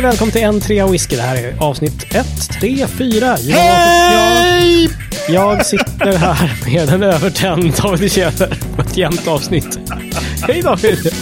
[0.00, 1.16] och välkommen till en trea whisky.
[1.16, 2.26] Det här är avsnitt 1,
[2.60, 3.36] 3, 4.
[3.40, 4.88] Jag, Hej!
[5.28, 9.78] jag, jag sitter här med en övertänd David Tjäder på ett jämnt avsnitt.
[10.42, 11.12] Hej David!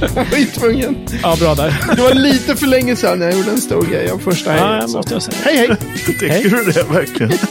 [0.00, 0.96] Jag var tvungen.
[1.22, 1.80] Ja, bra där.
[1.96, 5.14] Det var lite för länge sedan jag gjorde en stor grej av första Ja, måste
[5.14, 5.36] jag säga.
[5.44, 5.76] Hej, hej!
[6.06, 7.32] Tycker du det verkligen?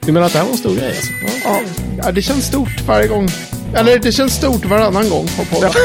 [0.00, 1.12] Du menar att det här var en stor grej alltså?
[1.22, 1.30] Ja.
[1.44, 1.60] Ja,
[2.04, 3.28] ja, det känns stort varje gång.
[3.78, 5.70] Eller det känns stort varannan gång på podden.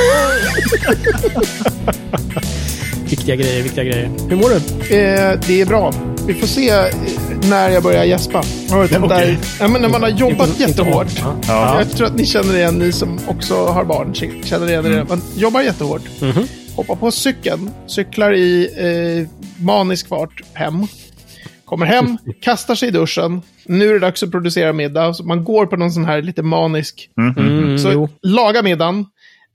[3.10, 4.10] Viktiga grejer, viktiga grejer.
[4.30, 4.56] Hur mår du?
[4.96, 5.94] Eh, det är bra.
[6.28, 6.86] Vi får se eh,
[7.50, 8.44] när jag börjar gäspa.
[8.64, 9.00] Inte, Okej.
[9.10, 10.94] där, ja, men när man har jobbat Inte- inte jättehårt.
[11.20, 11.20] hårt.
[11.22, 11.36] Ja.
[11.48, 11.78] Ja.
[11.80, 14.98] Jag tror att ni känner igen, ni som också har barn, känner igen Mm.
[14.98, 15.06] det.
[15.10, 16.02] Man jobbar jättehårt.
[16.22, 16.48] Mhm.
[16.76, 20.88] Hoppar på cykeln, cyklar i eh, manisk fart hem.
[21.72, 23.42] Kommer hem, kastar sig i duschen.
[23.66, 25.14] Nu är det dags att producera middag.
[25.14, 27.10] Så man går på någon sån här lite manisk.
[27.38, 28.10] Mm, Så jo.
[28.24, 29.06] laga middagen,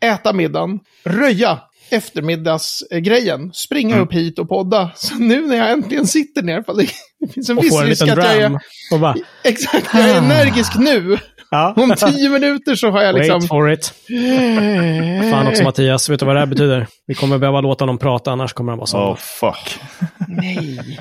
[0.04, 1.58] äta middagen, röja
[1.90, 4.06] eftermiddagsgrejen, springa Mm.
[4.06, 4.90] upp hit och podda.
[4.96, 6.86] Så nu när jag äntligen sitter ner, för det,
[7.34, 8.58] finns en Och viss en risk att jag är...
[8.92, 9.14] Och bara,
[9.44, 11.18] Exakt, jag är energisk nu.
[11.50, 11.74] ja.
[11.76, 13.34] Om tio minuter så har jag liksom...
[13.40, 13.92] Wait for it.
[15.30, 16.86] Fan också Mattias, vet du vad det här betyder?
[17.06, 18.98] Vi kommer behöva låta honom prata, annars kommer han vara så.
[18.98, 19.78] Oh fuck.
[20.28, 20.98] Nej.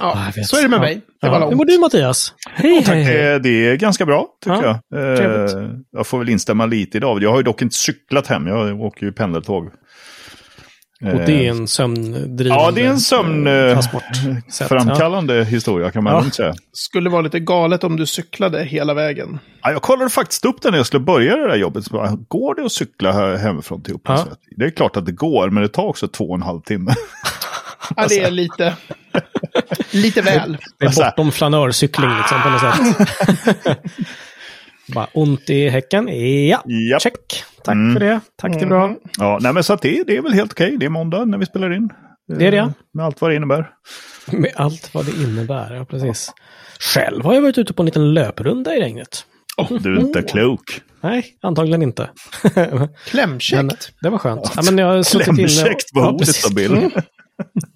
[0.00, 0.46] Ja, Ja, jag vet.
[0.46, 0.80] så är det med Ja.
[0.80, 1.00] mig.
[1.20, 1.48] Det var Ja.
[1.48, 2.34] Hur mår du Mattias?
[2.54, 3.14] Hej, hej, hej.
[3.14, 5.10] Det, det är ganska bra, tycker Ja, jag.
[5.12, 5.86] Eh, trevligt.
[5.92, 7.22] jag får väl instämma lite i David.
[7.24, 8.46] Jag har ju dock inte cyklat hem.
[8.46, 9.66] Jag åker ju pendeltåg.
[11.12, 13.46] Och det är en sömndrivande Ja, det är en sömn...
[13.46, 14.68] eh, eh, transportsätt.
[14.68, 16.30] Framkallande historia kan man Ja.
[16.30, 16.54] säga.
[16.72, 19.38] Skulle vara lite galet om du cyklade hela vägen.
[19.62, 21.90] Ja, jag kollade faktiskt upp det när jag skulle börja det där jobbet.
[21.90, 24.36] Bara, Går det att cykla hemifrån till Upplands Ja.
[24.56, 26.94] Det är klart att det går, men det tar också två och en halv timme.
[27.96, 28.76] Ja, det är lite...
[29.90, 30.58] lite väl.
[30.78, 33.08] Det är Alltså- bortom flanörcykling liksom på något sätt.
[34.94, 36.08] Bara ont i häcken.
[36.48, 37.02] Ja, Japp.
[37.02, 37.44] check.
[37.64, 37.92] Tack Mm.
[37.92, 38.20] för det.
[38.42, 38.94] Tack, det är bra.
[39.18, 40.76] Ja, nej, men så att det, det är väl helt okej.
[40.80, 41.88] Det är måndag när vi spelar in.
[42.38, 42.72] Det är det, ja.
[42.94, 43.70] Med allt vad det innebär.
[44.32, 45.74] Med allt vad det innebär.
[45.74, 46.32] Ja, precis.
[46.80, 49.24] Själv har jag varit ute på en liten löprunda i regnet.
[49.80, 50.80] Du är inte klok.
[51.00, 52.10] Nej, antagligen inte.
[52.54, 53.92] men Klämkäckt.
[54.00, 54.52] det var skönt.
[54.56, 56.46] Ja, men jag har suttit inne och- Klämkäckt var Ja, ordet precis.
[56.46, 56.90] av Bill.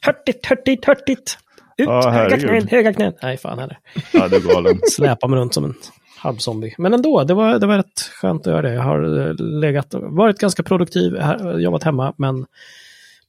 [0.01, 1.39] Hörtigt, hörtigt, hörtigt.
[1.77, 3.13] Ut, Ja, höga knän, höga knän.
[3.23, 3.79] Nej, fan heller.
[4.13, 4.79] Ja, du är galen.
[4.91, 5.75] Släpa mig runt som en
[6.19, 6.75] halvzombie.
[6.79, 8.73] Men ändå, det var, det var rätt skönt att göra det.
[8.75, 11.13] Jag har eh, legat och varit ganska produktiv,
[11.59, 12.47] jobbat hemma, men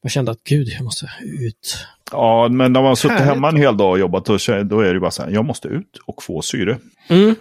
[0.02, 1.78] jag kände att gud, jag måste ut.
[2.12, 4.86] Ja, men när man har suttit hemma en hel dag och jobbat, då, då är
[4.86, 6.78] det ju bara så här, jag måste ut och få syre.
[7.10, 7.36] Mm.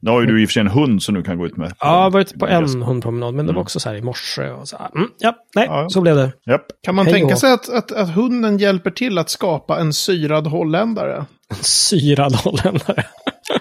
[0.00, 1.56] Nu har ju du i och för sig en hund som du kan gå ut
[1.56, 1.72] med.
[1.80, 4.50] Ja, jag har varit på en hundpromenad, men det var också så här i morse.
[4.50, 5.88] Och så här, mm, ja, nej, Ja.
[5.88, 6.32] så blev det.
[6.46, 6.66] Japp.
[6.82, 10.46] Kan man Hej tänka sig att, att, att hunden hjälper till att skapa en syrad
[10.46, 11.24] holländare?
[11.60, 13.04] Syrad holländare.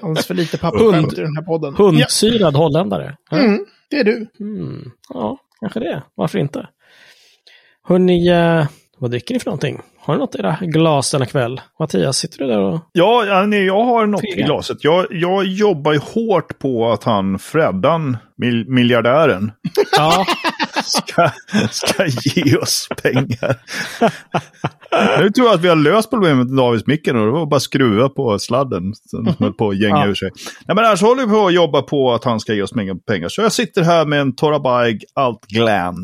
[0.02, 1.76] Alldeles för lite pappaskämt i den här podden.
[1.78, 3.16] Ja, Hundsyrad holländare.
[3.32, 3.38] Ja.
[3.38, 4.28] mm, det är du.
[4.40, 4.92] Mm.
[5.10, 6.04] ja, kanske det.
[6.16, 6.68] Varför inte?
[7.88, 8.66] Hörni, eh,
[9.04, 9.82] vad dricker ni för någonting?
[10.00, 11.62] Har ni något i era glas denna kväll?
[11.80, 12.80] Mattias, sitter du där och...
[12.92, 14.46] Ja, ja, nej, jag har något i Fega.
[14.46, 14.84] glaset.
[14.84, 19.52] Jag, jag jobbar ju hårt på att han, Freddan, mil, miljardären,
[19.98, 20.26] Ja,
[20.84, 21.30] ska,
[21.72, 23.56] ska ge oss pengar.
[25.20, 27.56] Nu tror jag att vi har löst problemet med Davids micken och det var bara
[27.56, 30.08] att skruva på sladden som höll på att gänga Ja.
[30.08, 30.30] ur sig.
[30.68, 32.96] Nej, men annars håller vi på att jobba på att han ska ge oss pengar.
[33.08, 33.30] pengar.
[33.30, 35.96] Så jag sitter här med en Torabaig Alt Glan.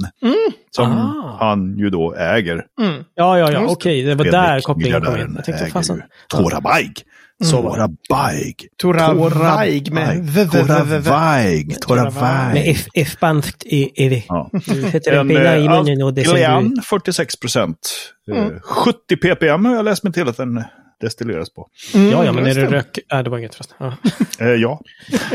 [0.72, 1.38] Som Ah.
[1.40, 2.54] han ju då äger.
[2.82, 3.04] Mm.
[3.16, 3.66] ja, ja, ja.
[3.68, 4.02] Okej.
[4.04, 5.34] Det var där kopplingen kom in.
[5.36, 5.96] Jag tänkte, fasen.
[5.96, 7.04] ju
[7.40, 7.46] Det.
[7.52, 8.56] Torabaig.
[8.82, 11.76] Toravaig med v, v, v, v, v.
[11.82, 12.54] Torabaig.
[12.54, 12.68] Med.
[12.76, 14.24] F- F-banskt i är det.
[14.28, 14.50] Ja.
[14.92, 16.82] Heter det En i eh, munnen och det du...
[16.90, 17.80] 46 procent.
[18.36, 20.64] Eh, 70 ppm har jag läst mig till att den
[21.02, 21.68] destilleras på.
[21.94, 23.00] Ja, ja, men är det rök...
[23.12, 23.78] Nej, det var inget förresten.
[23.80, 23.94] Ja.
[24.46, 24.82] Eh, ja,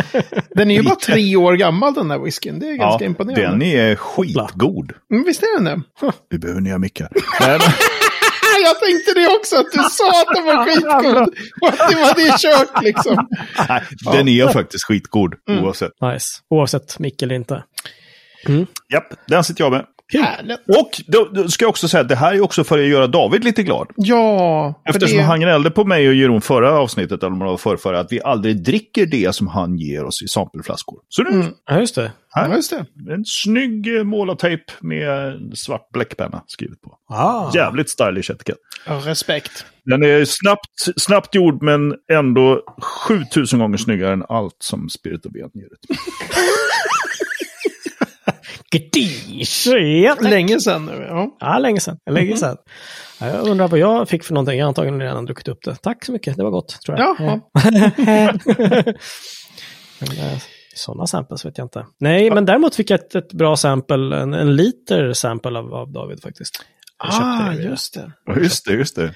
[0.55, 2.59] Den är ju bara tre år gammal den där whiskyn.
[2.59, 3.51] Det är ja ganska imponerande.
[3.51, 4.93] den är skitgod.
[5.13, 5.83] Mm, visst är den det?
[6.31, 7.09] Vi behöver nya mickar.
[8.63, 11.29] Jag tänkte det också, att du sa att den var skitgod.
[11.61, 13.29] Och att det var det kört liksom.
[13.69, 13.83] Nej,
[14.13, 15.93] den är faktiskt skitgod oavsett.
[16.01, 16.27] Nice.
[16.51, 17.63] Oavsett mick eller inte.
[18.93, 19.85] Japp, den sitter jag med.
[20.13, 20.59] Härligt.
[20.69, 23.07] Och då, då ska jag också säga att det här är också för att göra
[23.07, 23.87] David lite glad.
[23.97, 25.25] Ja, Eftersom det...
[25.25, 28.23] han gnällde på mig och Jeroen förra avsnittet, eller om det var förrförra, att vi
[28.23, 30.99] aldrig dricker det som han ger oss i sampleflaskor.
[31.09, 31.47] Så nu, Mm.
[31.67, 32.13] Ja, just det.
[32.35, 33.13] Ja, just det.
[33.13, 36.99] en snygg eh, målartejp med svart bläckpenna skrivet på.
[37.15, 37.51] Ah.
[37.55, 38.57] Jävligt stylish etikett.
[38.87, 39.65] Ja, respekt.
[39.85, 42.63] Den är snabbt, snabbt gjord men ändå
[43.09, 45.87] 7000 gånger snyggare än allt som Spirit of Ben ger ut.
[48.75, 49.67] Gedish!
[49.67, 50.17] Ja.
[50.21, 51.07] Länge sedan nu.
[51.09, 51.37] Ja.
[51.41, 51.99] Ja, länge sedan.
[52.11, 52.57] Länge sedan.
[53.21, 54.59] Ja, jag undrar vad jag fick för någonting.
[54.59, 55.77] Jag har antagligen redan druckit upp det.
[55.77, 56.37] Tack så mycket.
[56.37, 57.17] Det var gott, tror jag.
[57.19, 57.41] Jaha.
[60.75, 61.87] Sådana samples vet jag inte.
[62.01, 65.93] Nej, men däremot fick jag ett, ett bra sample, en, en liter sample av, av
[65.93, 66.65] David faktiskt.
[66.99, 68.13] Jag Ah, det just det.
[68.43, 69.15] Just det, just det.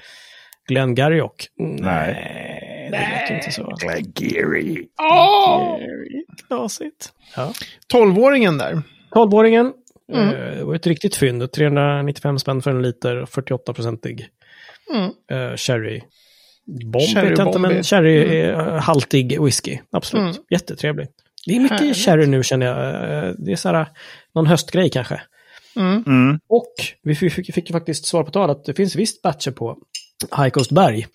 [0.67, 1.47] Glenn Gariock.
[1.57, 2.89] Nej.
[2.91, 3.75] det låter inte så.
[4.15, 4.87] Gary.
[5.01, 5.77] Åh!
[6.47, 7.11] Knasigt.
[7.35, 7.53] Ja.
[7.87, 8.81] Tolvåringen där.
[9.11, 9.71] 12-åringen.
[10.13, 10.27] Mm.
[10.29, 11.51] Eh, det var ett riktigt fynd.
[11.51, 14.25] 395 spänn för en liter, 48-procentig
[14.93, 15.11] Mm.
[15.51, 16.01] eh, sherry.
[16.85, 19.77] Bomb Cherry vet jag inte, men sherry-haltig whisky.
[19.91, 20.35] Absolut.
[20.35, 20.43] Mm.
[20.49, 21.07] Jättetrevlig.
[21.45, 21.97] Det är mycket Härligt.
[21.97, 22.77] sherry nu känner jag.
[23.27, 23.87] Eh, Det är så här,
[24.35, 25.21] någon höstgrej kanske.
[25.75, 26.03] Mm.
[26.07, 26.39] Mm.
[26.49, 26.73] Och
[27.03, 29.77] vi fick, fick, fick ju faktiskt svar på tal att det finns visst batcher på
[30.37, 31.07] High Coast Berg.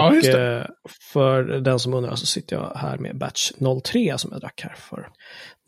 [0.00, 0.56] Ja, just det.
[0.56, 0.64] eh,
[1.12, 3.52] för den som undrar så sitter jag här med batch
[3.84, 5.08] 03 som jag drack här för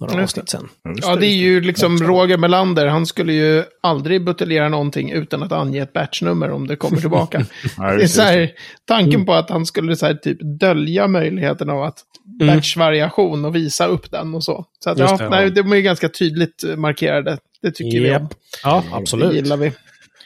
[0.00, 0.40] några Just det.
[0.42, 0.68] avsnitt sedan.
[1.02, 2.86] Ja, det är ju liksom Roger Melander.
[2.86, 7.44] Han skulle ju aldrig buteljera någonting utan att ange ett batchnummer om det kommer tillbaka.
[7.76, 8.26] Ja, det är så det.
[8.26, 8.50] här,
[8.84, 11.98] tanken på att han skulle så här, typ dölja möjligheten av att
[12.40, 12.54] Mm.
[12.56, 14.64] batchvariation och visa upp den och så.
[14.84, 15.30] Så att, ja, det, ja.
[15.30, 17.38] nej, de är ju ganska tydligt markerade.
[17.62, 18.22] Det tycker vi Japp.
[18.22, 18.28] om.
[18.62, 19.34] Ja, Det absolut.
[19.34, 19.72] gillar vi.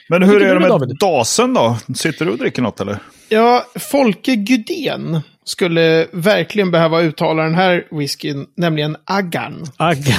[0.09, 0.97] Men hur är det med David?
[0.99, 1.77] dasen då?
[1.95, 2.97] Sitter du och dricker något eller?
[3.33, 9.65] Ja, Folke Gudén skulle verkligen behöva uttala den här whiskyn, nämligen Aggan.
[9.77, 10.15] Agga.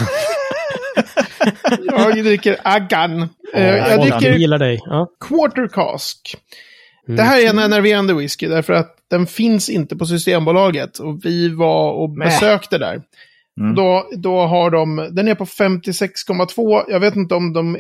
[1.90, 3.28] Jag dricker Aggan.
[3.54, 4.80] Eh, jag dricker gillar dig.
[4.84, 5.08] Ja.
[5.28, 6.36] Quarter Cask.
[7.06, 10.98] Det här är en enerverande whisky därför att den finns inte på Systembolaget.
[10.98, 13.02] Och vi var och besökte där.
[13.60, 13.74] Mm.
[13.74, 16.84] Då, då har de, den är på 56,2.
[16.88, 17.76] Jag vet inte om de,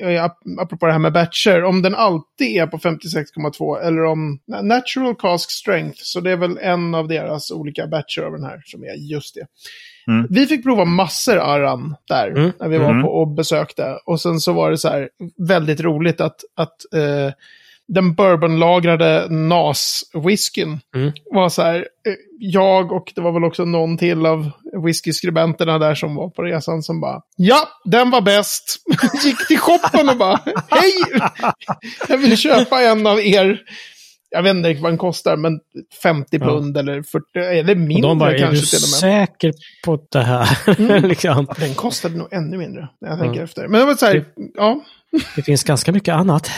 [0.60, 5.50] apropå det här med batcher, om den alltid är på 56,2 eller om Natural Cask
[5.50, 5.98] Strength.
[6.02, 9.34] Så det är väl en av deras olika batcher av den här som är just
[9.34, 9.46] det.
[10.12, 10.26] Mm.
[10.30, 12.52] Vi fick prova massor Aran där Mm.
[12.60, 13.02] när vi var Mm.
[13.02, 13.98] på och besökte.
[14.06, 15.08] Och sen så var det så här
[15.48, 17.32] väldigt roligt att, att eh,
[17.88, 21.12] den bourbonlagrade NAS-whiskyn Mm.
[21.34, 24.50] var så här, eh, jag och det var väl också någon till av
[24.84, 28.76] whiskyskribenterna där som var på resan som bara, ja, den var bäst.
[29.24, 30.40] Gick till shoppen och bara,
[30.70, 30.92] hej,
[32.08, 33.60] jag vill köpa en av er.
[34.34, 35.60] Jag vet inte vad den kostar, men
[36.02, 36.46] 50 Ja.
[36.46, 39.28] pund eller 40, eller Och mindre de bara, är du kanske till och med.
[39.28, 39.52] säker
[39.84, 41.00] på det här?
[41.08, 41.46] liksom.
[41.58, 43.22] Den kostade nog ännu mindre, när jag Ja.
[43.22, 43.68] tänker efter.
[43.68, 44.24] Men det var så här,
[44.54, 44.80] ja,
[45.36, 46.50] Det finns ganska mycket annat.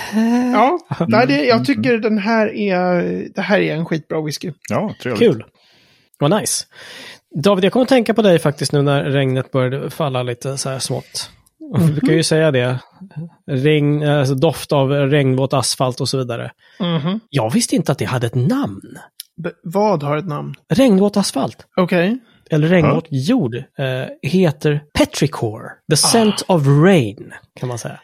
[0.55, 0.79] ja.
[1.09, 3.03] Nej, det, jag tycker den här är,
[3.35, 4.53] det här är en skitbra whisky.
[4.71, 5.19] Ja, trevligt.
[5.33, 5.45] Kul.
[6.19, 6.65] Vad nice.
[7.43, 10.71] David, jag kommer att tänka på dig faktiskt nu när regnet började falla lite så
[10.71, 11.31] här smått.
[11.79, 12.79] Vi brukar ju säga det.
[13.51, 16.51] Regn, alltså doft av regnvåt asfalt och så vidare.
[16.81, 17.21] Mhm.
[17.31, 18.99] Jag visste inte att det hade ett namn.
[19.43, 20.55] B- vad har ett namn?
[20.75, 21.67] Regnvåt asfalt.
[21.77, 22.19] Okej.
[22.51, 25.63] eller regnvåt jord, eh, heter Petrichor.
[25.91, 28.01] The scent of rain, kan man säga.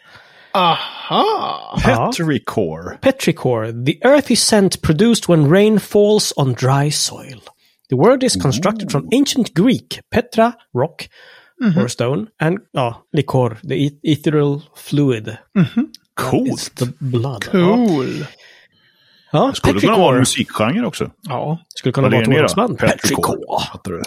[0.52, 1.80] Aha!
[1.86, 2.10] Ja.
[2.12, 2.98] Petrichor.
[3.00, 7.40] Petrichor, the earthy scent produced when rain falls on dry soil.
[7.88, 11.08] The word is constructed from ancient Greek, petra, rock,
[11.76, 15.36] or stone, and ja, likor, the e- ethereal fluid.
[15.56, 16.74] It's Coolt.
[16.76, 17.44] the blood.
[17.52, 18.26] Ja, Cool.
[19.32, 20.18] ja Skulle kunna vara en Petrichor.
[20.18, 21.10] musikgenre också.
[21.22, 21.58] Ja.
[21.74, 22.78] Skulle kunna vara ett hårdrocksband.
[22.78, 23.60] Petrichor.
[23.72, 24.02] Fattar du?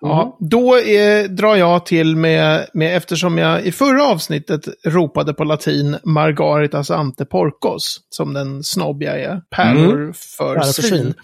[0.00, 5.44] Ja, då eh, drar jag till med, med, eftersom jag i förra avsnittet ropade på
[5.44, 11.14] latin Margaritas ante porcos, som den snobb jag är, pärlor för Pärlor för svin.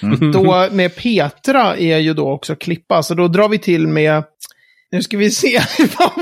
[0.00, 0.32] svin.
[0.32, 4.24] Då med Petra är ju då också klippa, så då drar vi till med,
[4.92, 5.58] nu ska vi se,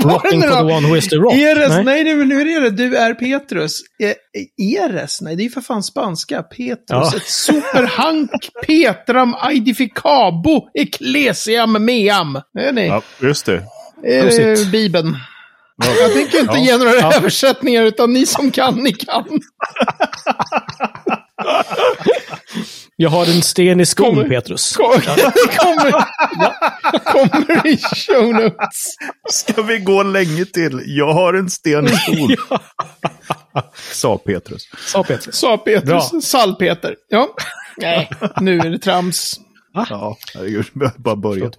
[0.02, 1.34] Rocking nu for the one who is the rock.
[1.34, 2.04] Eres, nej, Nej.
[2.04, 3.80] nej, nu är det du är Petrus.
[4.02, 4.14] Eh,
[4.84, 6.42] Eres, nej, det är ju för fan spanska.
[6.42, 7.12] Petrus, Ja.
[7.16, 8.30] ett superhank
[8.66, 12.36] Petram aedificabo ecclesiam meam.
[12.58, 12.86] Är ni.
[12.86, 13.62] Ja, just det.
[14.06, 14.72] Eh, prosit.
[14.72, 15.16] Bibeln.
[16.00, 16.64] Jag tänker inte Ja.
[16.64, 19.24] ge några översättningar, utan ni som kan, ni kan.
[22.98, 24.76] Jag har en sten i skon, Kommer- Petrus.
[24.76, 25.00] Kommer,
[25.58, 25.92] kommer,
[27.12, 28.94] kommer i show notes.
[29.30, 30.82] Ska vi gå länge till?
[30.86, 32.36] Jag har en sten i skon.
[33.92, 34.62] Sa Petrus.
[34.86, 35.36] Sa Petrus.
[35.36, 36.10] Sa Petrus.
[36.12, 36.20] Bra.
[36.22, 36.94] Sall-Peter.
[37.08, 37.28] Ja.
[37.76, 38.10] Nej,
[38.40, 39.40] nu är det trams.
[39.74, 40.66] Ja, herregud.
[40.96, 41.56] Bara börjat.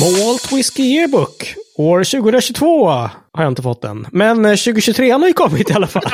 [0.00, 1.54] Malt Whiskey Yearbook.
[1.76, 4.06] År 2022 har jag inte fått den.
[4.12, 6.02] Men eh, 2023 har ju kommit i alla fall.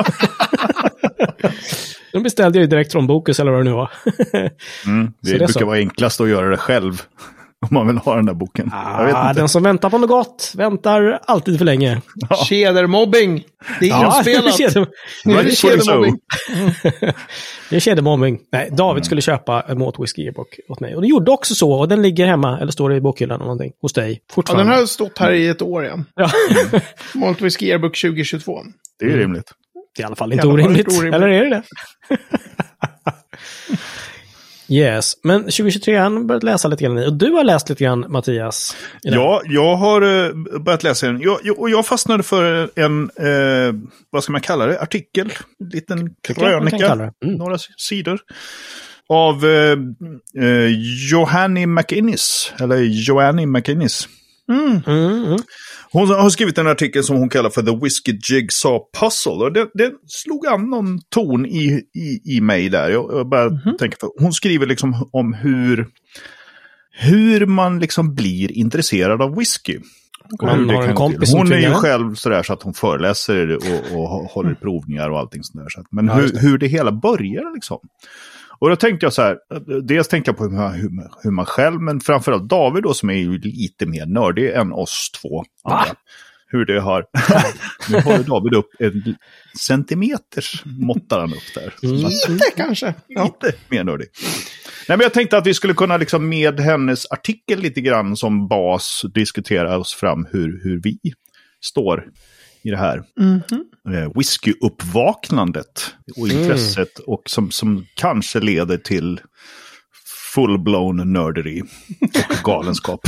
[2.13, 3.91] Den beställde jag ju direkt från Bokus eller vad det nu var.
[4.87, 5.67] Mm, det det brukar så.
[5.67, 7.03] vara enklast att göra det själv.
[7.71, 8.71] Om man vill ha den där boken.
[8.99, 9.41] jag vet Ah, inte.
[9.41, 12.01] den som väntar på något gott väntar alltid för länge.
[12.49, 13.45] Tjädermobbing.
[13.81, 14.45] Det är Ja, inspelat.
[14.59, 14.87] det är kedje-
[15.25, 16.19] Nu är det tjädermobbing.
[17.71, 18.39] det är kedjemobbing.
[18.53, 20.95] Nej, David skulle köpa en Malt Whiskey Yearbook åt mig.
[20.97, 21.73] Och det gjorde också så.
[21.73, 24.13] Och den ligger hemma, eller står i bokhyllan eller någonting, hos dig.
[24.29, 24.71] Ja, Fortfarande.
[24.73, 26.05] den har stått här i ett år igen.
[26.15, 26.31] Ja.
[27.15, 28.59] Malt Whisky Yearbook 2022.
[28.99, 29.53] Det är rimligt.
[29.97, 30.89] Det är i alla fall I inte alla fall orimligt.
[30.89, 31.15] orimligt.
[31.15, 31.63] Eller är det det?
[34.73, 36.99] Yes, men 2023 har han börjat läsa lite grann.
[36.99, 38.77] Och du har läst lite grann, Mattias.
[39.03, 41.21] Ja, jag har eh, börjat läsa den.
[41.21, 43.75] Jag, jag, och jag fastnade för en, eh,
[44.11, 45.33] vad ska man kalla det, artikel.
[45.61, 46.93] En liten krönika.
[46.93, 47.35] Mm.
[47.37, 48.21] Några sidor.
[49.09, 49.79] Av eh,
[51.11, 52.53] Johanny McInnes.
[52.61, 54.09] Eller Joanny McInnes.
[54.53, 54.81] Mm,
[55.25, 55.39] mm.
[55.93, 59.33] Hon har skrivit en artikel som hon kallar för The Whiskey Jigsaw Puzzle.
[59.45, 62.91] Och det, det slog an någon ton i, i, i mig där.
[62.91, 63.77] Jag, jag bara Mhm.
[63.79, 65.87] tänker på, hon skriver liksom om hur,
[66.99, 69.79] hur man liksom blir intresserad av whisky.
[70.41, 74.09] Har en kompis som Hon är ju själv sådär så att hon föreläser och, och
[74.09, 75.67] håller provningar och allting sådär.
[75.69, 77.79] Så att, men hur, hur det hela börjar liksom.
[78.63, 79.39] Och då tänkte jag så här,
[79.83, 80.91] dels tänkte jag på hur man, hur,
[81.23, 85.11] hur man själv, men framförallt David då som är ju lite mer nördig än oss
[85.21, 85.45] två.
[85.65, 85.95] andra.
[86.47, 87.05] Hur det har...
[87.91, 89.17] nu har David upp en
[89.59, 91.75] centimeters måttar han upp där.
[91.83, 91.97] Mm.
[92.29, 92.95] Lite kanske.
[93.07, 93.37] Ja.
[93.43, 94.09] Lite mer nördig.
[94.89, 98.49] Nej, men jag tänkte att vi skulle kunna liksom med hennes artikel lite grann som
[98.49, 100.99] bas diskutera oss fram hur, hur vi
[101.61, 102.05] står
[102.65, 103.43] i det här Mhm.
[103.97, 106.43] eh, whiskyuppvaknandet och Mm.
[106.43, 109.21] intresset och som, som kanske leder till
[110.35, 113.01] full-blown nörderi och galenskap.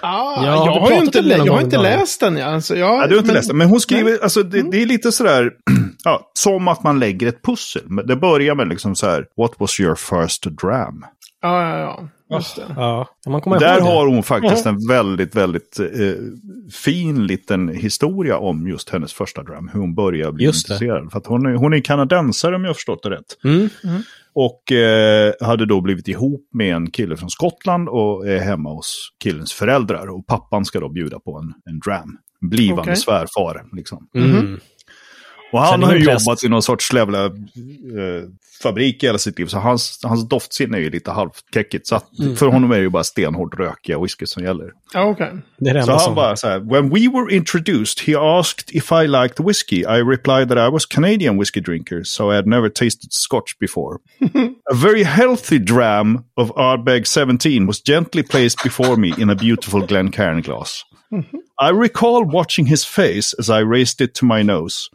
[0.00, 2.42] Ah, Ja, jag har inte, jag har gång, inte läst den.
[2.42, 4.82] Alltså, jag, Ja, du har inte men- läst det, men hon skriver, alltså det, det
[4.82, 5.50] är lite sådär,
[6.04, 7.82] ja, som att man lägger ett pussel.
[7.86, 11.04] Men Det börjar med liksom så här, what was your first dram?
[11.42, 12.08] Ja, ja, ja.
[12.30, 12.62] Just det.
[12.76, 13.82] Ja, man kommer Där det.
[13.82, 15.86] har hon faktiskt en väldigt, väldigt eh,
[16.72, 19.70] fin liten historia om just hennes första dram.
[19.72, 20.74] Hur hon började bli Just det.
[20.74, 21.12] intresserad.
[21.12, 23.38] För att hon är, hon är kanadensare om jag har förstått det rätt.
[23.44, 23.68] Mm.
[24.34, 29.08] Och eh, hade då blivit ihop med en kille från Skottland och är hemma hos
[29.22, 30.06] killens föräldrar.
[30.06, 32.18] Och pappan ska då bjuda på en, en dram.
[32.40, 32.96] Blivande Okej.
[32.96, 33.64] svärfar.
[33.72, 34.08] Liksom.
[34.14, 34.60] Mm.
[35.56, 37.30] Och han har ju jobbat i någon sorts jävla eh,
[38.62, 39.46] fabrik i hela sitt liv.
[39.46, 41.86] Så hans, hans doftsinne är ju lite halvkeckigt.
[41.86, 42.36] Så att, Mm.
[42.36, 44.70] för honom är det ju bara stenhårt rökiga whisky som gäller.
[44.94, 45.32] Ja, okej.
[45.58, 46.14] Det är det Så han som...
[46.14, 49.78] bara så här, when we were introduced he asked if I liked whiskey.
[49.80, 53.98] I replied that I was Canadian whiskey drinker, so I had never tasted scotch before.
[54.72, 59.86] a very healthy dram of Ardbeg 17 was gently placed before me in a beautiful
[59.86, 60.82] Glencairn glass.
[61.58, 64.88] I recall watching his face as I raised it to my nose.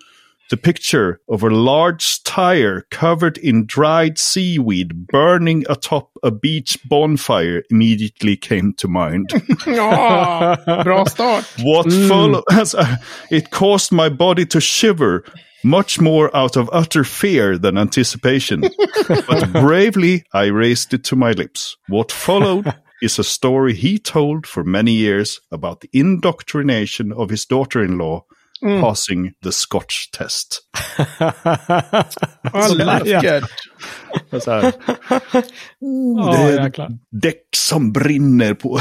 [0.52, 7.64] The picture of a large tire covered in dried seaweed burning atop a beach bonfire
[7.72, 9.30] immediately came to mind.
[9.66, 11.46] Ja, bra start.
[11.64, 12.08] What mm.
[12.10, 12.44] followed?
[12.52, 12.98] Uh,
[13.30, 15.24] it caused my body to shiver,
[15.64, 18.62] much more out of utter fear than anticipation.
[19.08, 21.78] but bravely, I raised it to my lips.
[21.88, 27.46] What followed is a story he told for many years about the indoctrination of his
[27.46, 28.26] daughter in law
[28.62, 30.68] passing the Scotch test.
[32.54, 33.50] Ja, läckert.
[34.44, 34.74] Så här,
[36.18, 36.90] Ja, det är jäklar.
[37.12, 38.80] däck som brinner på.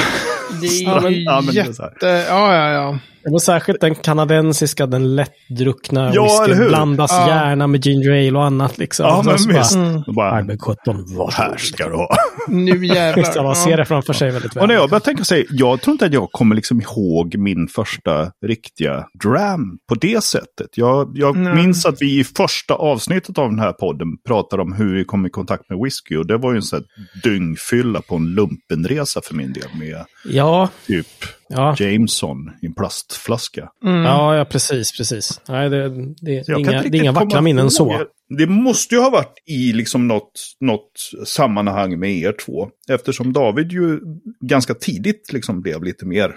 [0.61, 1.90] Det Ja, är men- ja, men jätte...
[2.02, 2.99] Ja, ja, ja.
[3.25, 7.28] Det var särskilt den kanadensiska, den lättdruckna Ja, whiskyn blandas Ja.
[7.28, 9.07] gärna med ginger ale och annat liksom.
[9.07, 9.75] Ja, men så visst.
[9.76, 12.09] Bara, Och bara, Ardbeg 17, här ska du ha.
[12.49, 13.42] Nu jävlar.
[13.42, 14.62] man ser det framför sig väldigt väl.
[14.62, 17.69] Och när jag börjar tänka sig, jag tror inte att jag kommer liksom ihåg min
[17.69, 20.69] första riktiga dram på det sättet.
[20.75, 24.89] Jag, jag minns att vi i första avsnittet av den här podden pratade om hur
[24.90, 26.16] vi kom i kontakt med whisky.
[26.16, 26.87] Och det var ju en sån här
[27.23, 31.06] dyngfylla på en lumpenresa för min del med Ja, typ
[31.49, 31.76] ja.
[31.78, 33.68] Jameson i en plastflaska.
[33.85, 34.02] Mm.
[34.02, 35.40] Ja, ja, precis, precis.
[35.49, 35.88] Nej, det,
[36.20, 38.04] det, inga, det är inga vackra minnen så.
[38.38, 40.92] Det måste ju ha varit i liksom något, något
[41.26, 42.68] sammanhang med er två.
[42.88, 44.00] Eftersom David ju
[44.40, 46.37] ganska tidigt liksom blev lite mer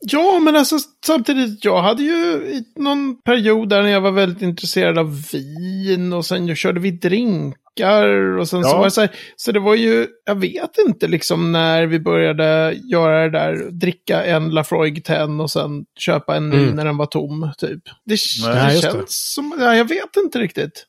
[0.00, 2.40] Ja, men alltså samtidigt, jag hade ju
[2.76, 7.54] någon period där när jag var väldigt intresserad av vin och sen körde vi drink
[7.76, 8.76] drinkar och sen så Ja.
[8.78, 12.72] var det så här, så det var ju, jag vet inte liksom när vi började
[12.90, 16.74] göra det där, dricka en Lafroig 10 och sen köpa en ny Mm.
[16.76, 17.82] när den var tom, typ.
[18.04, 18.16] Det,
[18.46, 18.92] Nej, det just det.
[18.92, 20.86] känns som, ja, jag vet inte riktigt.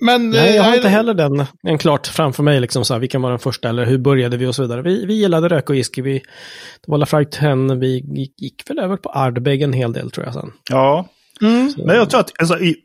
[0.00, 0.30] Men...
[0.30, 3.22] Nej, jag har eh, inte heller den en klart framför mig, liksom så här, vilken
[3.22, 4.82] var den första eller hur började vi och så vidare.
[4.82, 8.78] Vi, vi gillade rök och whisky, vi, det var Lafroig 10, vi gick, gick väl
[8.78, 10.52] över på Ardbeg en hel del tror jag sen.
[10.70, 11.08] Ja,
[11.42, 11.72] Mm.
[11.86, 12.76] Men jag tror att, alltså, i,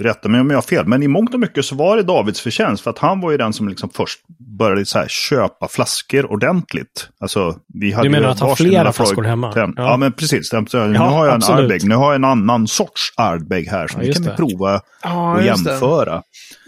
[0.00, 2.40] rätta mig om jag har fel, men i mångt och mycket så var det Davids
[2.40, 2.82] förtjänst.
[2.82, 4.20] För att han var ju den som liksom först
[4.58, 7.08] började så här, köpa flaskor ordentligt.
[7.20, 9.52] Alltså, vi hade Du menar att ha flera flaskor hemma?
[9.52, 9.62] 10.
[9.62, 9.72] Ja.
[9.76, 9.96] Ja.
[9.96, 10.48] men precis.
[10.48, 11.60] Så, nu har jag en absolut.
[11.60, 13.88] Ardbeg, nu har jag en annan sorts Ardbeg här.
[13.88, 14.36] Så Ja, nu just kan vi det.
[14.36, 16.22] prova Ja, och jämföra.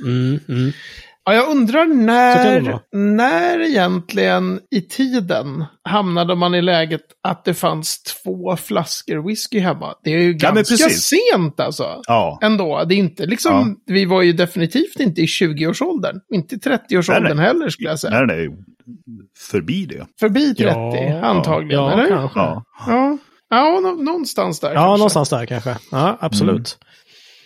[0.04, 0.72] Mm, mm.
[1.30, 7.54] Ja, jag undrar det när, när egentligen i tiden hamnade man i läget att det
[7.54, 9.94] fanns två flaskor whisky hemma.
[10.04, 12.02] Det är ju Ja, ganska sent alltså.
[12.06, 12.38] Ja.
[12.42, 16.20] Ändå, det är inte liksom, vi var ju definitivt inte i 20-årsåldern.
[16.34, 17.46] Inte i 30-årsåldern Nej, nej.
[17.46, 18.20] heller skulle jag säga.
[18.20, 18.56] Nej, nej.
[19.50, 20.06] Förbi det.
[20.20, 22.08] Förbi 30 Ja, antagligen, Ja, eller?
[22.08, 22.38] kanske.
[22.38, 22.64] Ja.
[22.86, 23.18] Ja,
[23.50, 24.98] ja nå- någonstans där Ja, kanske.
[24.98, 25.76] någonstans där kanske.
[25.90, 26.78] Ja, absolut.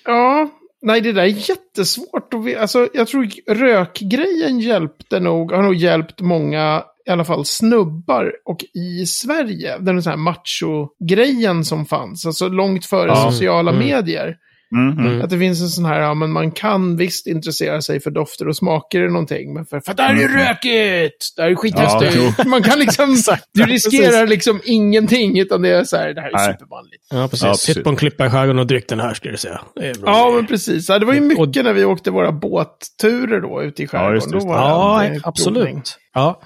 [0.04, 0.48] Ja,
[0.84, 2.34] nej det där är jättesvårt.
[2.34, 8.32] att Alltså, jag tror rökgrejen hjälpte nog, har nog hjälpt många, i alla fall snubbar,
[8.44, 13.30] och i Sverige, den här macho-grejen som fanns, alltså långt före Ja.
[13.30, 13.86] sociala Mm.
[13.86, 14.36] medier.
[14.74, 15.06] Mm, mm.
[15.12, 15.22] Mm.
[15.24, 18.48] Att det finns en sån här, ja men man kan visst intressera sig för dofter
[18.48, 20.38] och smaker eller någonting, men för, för att det här är Mm.
[20.38, 21.32] rökigt!
[21.36, 22.46] Det här är Ja, skithäftigt!
[22.46, 23.16] man kan liksom,
[23.54, 26.52] du riskerar liksom ingenting, utan det är så här, det här är Nej.
[26.52, 27.06] supermanligt.
[27.10, 27.42] Ja, precis.
[27.44, 27.74] Ja, precis.
[27.74, 29.60] Sitt på en klippa i skärgården och dryck den här, skulle du säga.
[30.04, 30.88] Ja, men precis.
[30.88, 34.14] Ja, det var ju mycket Och- när vi åkte våra båtturer då ute i skärgården.
[34.14, 35.98] just det, just var ja absolut.
[36.14, 36.40] Ja.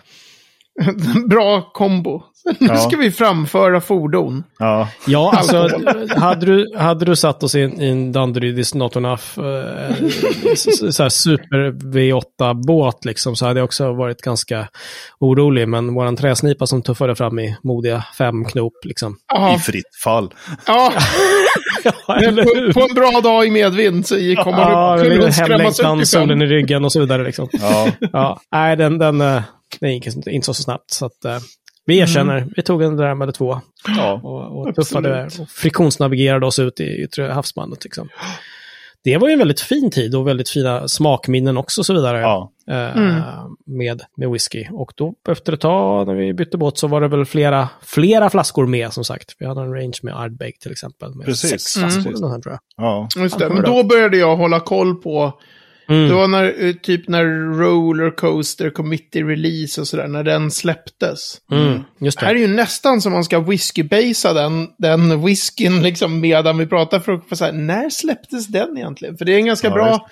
[1.30, 2.22] Bra kombo.
[2.60, 2.76] Nu Ja.
[2.76, 4.44] ska vi framföra fordon.
[4.58, 4.88] Ja.
[5.06, 5.68] Ja, alltså,
[6.16, 9.96] hade du, hade du satt oss i en, i en Danderyd is not enough eh,
[10.56, 14.68] så, så, här super V8-båt liksom, så hade jag också varit ganska
[15.20, 15.68] orolig.
[15.68, 19.12] Men våran träsnipa som tuffade fram i modiga fem knop liksom.
[19.12, 20.34] I Ja, fritt fall.
[20.66, 20.92] ja.
[21.84, 21.92] Ja,
[22.44, 26.42] på, på en bra dag i medvind så i- kommer Ja, upp hemlängtan, i solen
[26.42, 27.48] i ryggen och så vidare liksom.
[27.52, 27.88] Ja.
[28.12, 29.42] Ja, nej, den, den, eh,
[29.80, 30.90] den gick inte inte så snabbt.
[30.90, 31.38] Så att, eh,
[31.88, 33.60] vi erkänner, vi tog en där med två
[33.96, 34.20] ja.
[34.22, 37.84] och, och tuffade och friktionsnavigerade oss ut i yttre havsbandet.
[37.84, 38.08] Liksom.
[39.04, 42.20] Det var ju en väldigt fin tid och väldigt fina smakminnen också och så vidare.
[42.20, 42.52] ja.
[42.70, 43.22] eh, Mm.
[43.66, 44.66] med, med whisky.
[44.72, 48.30] Och då efter ett tag när vi bytte båt så var det väl flera, flera
[48.30, 49.36] flaskor med som sagt.
[49.38, 51.14] Vi hade en range med Ardbeg till exempel.
[51.14, 51.50] Med Precis.
[51.50, 51.90] sex Mm.
[51.90, 52.84] flaskor eller något sånt, tror jag.
[52.86, 53.08] ja.
[53.22, 53.48] Just det.
[53.48, 55.32] Men då började jag hålla koll på,
[55.88, 56.08] Mm.
[56.08, 57.24] det var när, eh, typ när
[57.58, 61.36] Roller Coaster Committee Release och sådär, när den släpptes.
[61.52, 66.20] Mm, just Det här är ju nästan som man ska whisky-basea den, den whiskyn liksom
[66.20, 69.16] medan vi pratar för att få säga när släpptes den egentligen?
[69.16, 69.88] För det är en ganska Ja, bra...
[69.88, 70.02] just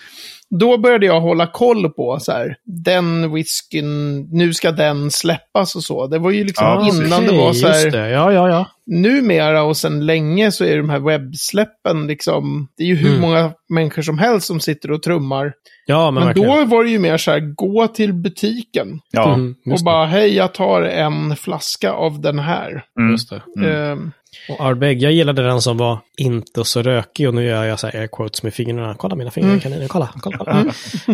[0.51, 5.83] Då började jag hålla koll på så här, den whiskyn, nu ska den släppas och
[5.83, 6.07] så.
[6.07, 8.09] Det var ju liksom Ja, innan det var så Just här, det.
[8.09, 8.67] Ja, ja, ja.
[8.87, 13.21] Numera och sedan länge så är de här webbsläppen liksom, det är ju hur Mm.
[13.21, 15.53] många människor som helst som sitter och trummar.
[15.87, 19.35] Ja, men, Men då var det ju mer så här, gå till butiken Ja.
[19.35, 22.85] Mm, och bara, hej, jag tar en flaska av den här.
[22.99, 23.11] Mm.
[23.13, 23.43] just det.
[23.59, 23.71] Mm.
[23.93, 24.13] Ehm,
[24.49, 27.87] Och Ardbeg, jag gillade den som var inte så rökig och nu gör jag så
[27.87, 28.95] här air quotes med fingrarna.
[28.99, 29.61] Kolla mina fingrar, Mm.
[29.61, 30.39] kaniner, kolla, kolla.
[30.39, 30.65] kolla.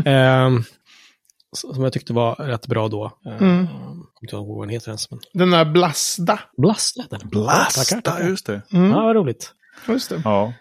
[0.05, 0.63] Ehm,
[1.57, 3.05] som jag tyckte var rätt bra då.
[3.27, 3.59] Ehm, Mm.
[3.61, 5.11] Jag kommer inte ihåg vad den heter ens.
[5.11, 5.21] Men...
[5.35, 6.41] den där Blasta.
[6.57, 7.29] Blast hette den.
[7.29, 8.29] Blasta, Tackar, tackar.
[8.29, 8.63] just det.
[8.73, 8.91] Mm.
[8.91, 9.53] Ja, vad roligt.
[9.89, 10.23] Just det.
[10.25, 10.53] Ja.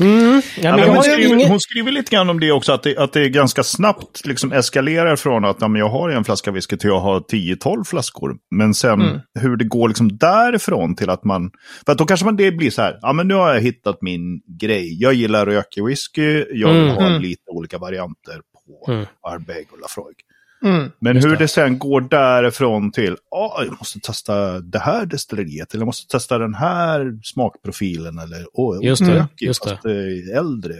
[0.00, 0.42] Mm.
[0.56, 1.50] Ja, Ja, men hon, skriver, ingen...
[1.50, 5.16] hon skriver lite grann om det också, att det, att det ganska snabbt liksom eskalerar
[5.16, 8.36] från att ja, men jag har en flaska whisky till jag har 10-12 flaskor.
[8.50, 9.20] Men sen Mm.
[9.40, 11.50] hur det går liksom därifrån till att man...
[11.86, 13.98] För att då kanske man det blir så här, ja men nu har jag hittat
[14.02, 15.00] min grej.
[15.02, 16.94] Jag gillar rökig whisky, jag vill Mm.
[16.96, 17.22] ha Mm.
[17.22, 19.06] lite olika varianter på Mm.
[19.22, 20.16] Ardbeg och Lafroig.
[20.64, 20.90] Mm.
[20.98, 21.36] Men hur det.
[21.36, 26.08] det sen går därifrån till, ja, jag måste testa det här destilleriet, eller jag måste
[26.12, 29.90] testa den här smakprofilen, eller åh, Just det, rökigt, just det.
[29.90, 30.74] är äldre,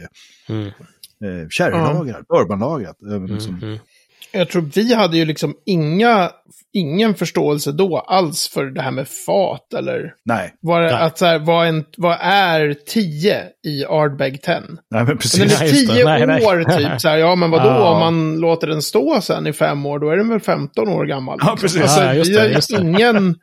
[0.49, 0.65] Mm.
[0.67, 3.01] eh, sherrylagrat, bourbonlagrat.
[3.01, 3.25] eh, Mm.
[3.25, 3.79] Liksom.
[4.31, 6.29] Jag tror vi hade ju liksom inga,
[6.73, 11.01] ingen förståelse då alls för det här med fat eller Nej, vad, det- Nej.
[11.01, 14.53] att så här, vad, en, vad är 10 i Ardbeg 10?
[14.59, 15.39] nej men Men precis.
[15.39, 15.93] den Nej, är just det.
[15.95, 16.45] 10 Nej, nej.
[16.45, 17.89] år typ, så här, ja men vadå, Ja.
[17.93, 21.05] om man låter den stå sen i fem år, då är den väl 15 år
[21.05, 21.37] gammal.
[21.41, 21.61] Ja, liksom.
[21.67, 21.81] precis.
[21.81, 23.35] Alltså, Ja, just vi har just ingen,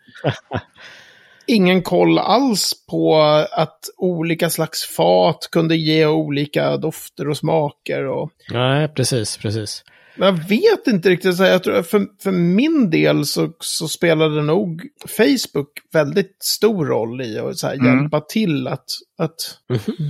[1.47, 3.17] ingen koll alls på
[3.53, 8.07] att olika slags fat kunde ge olika dofter och smaker.
[8.07, 9.85] Och, Nej, precis, precis.
[10.17, 14.83] Jag vet inte riktigt, så jag tror, för, för min del så, så spelade nog
[15.17, 17.99] Facebook väldigt stor roll i att så här, Mm.
[18.01, 18.85] hjälpa till att,
[19.19, 19.59] att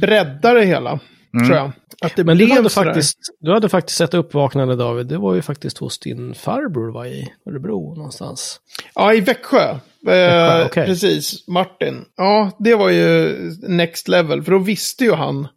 [0.01, 1.01] bredda det hela.
[1.35, 1.47] Mm.
[1.47, 1.73] Tror jag.
[2.03, 5.07] Att det Men du hade, faktiskt, du hade faktiskt ett uppvaknande David.
[5.07, 8.61] Det var ju faktiskt hos din farbror va, i Örebro någonstans.
[8.95, 9.69] Ja, i Växjö.
[9.71, 10.87] Eh, Växjö, okej.
[10.87, 12.05] Precis, Martin.
[12.17, 13.37] Ja, det var ju
[13.69, 15.49] next level, för då visste ju han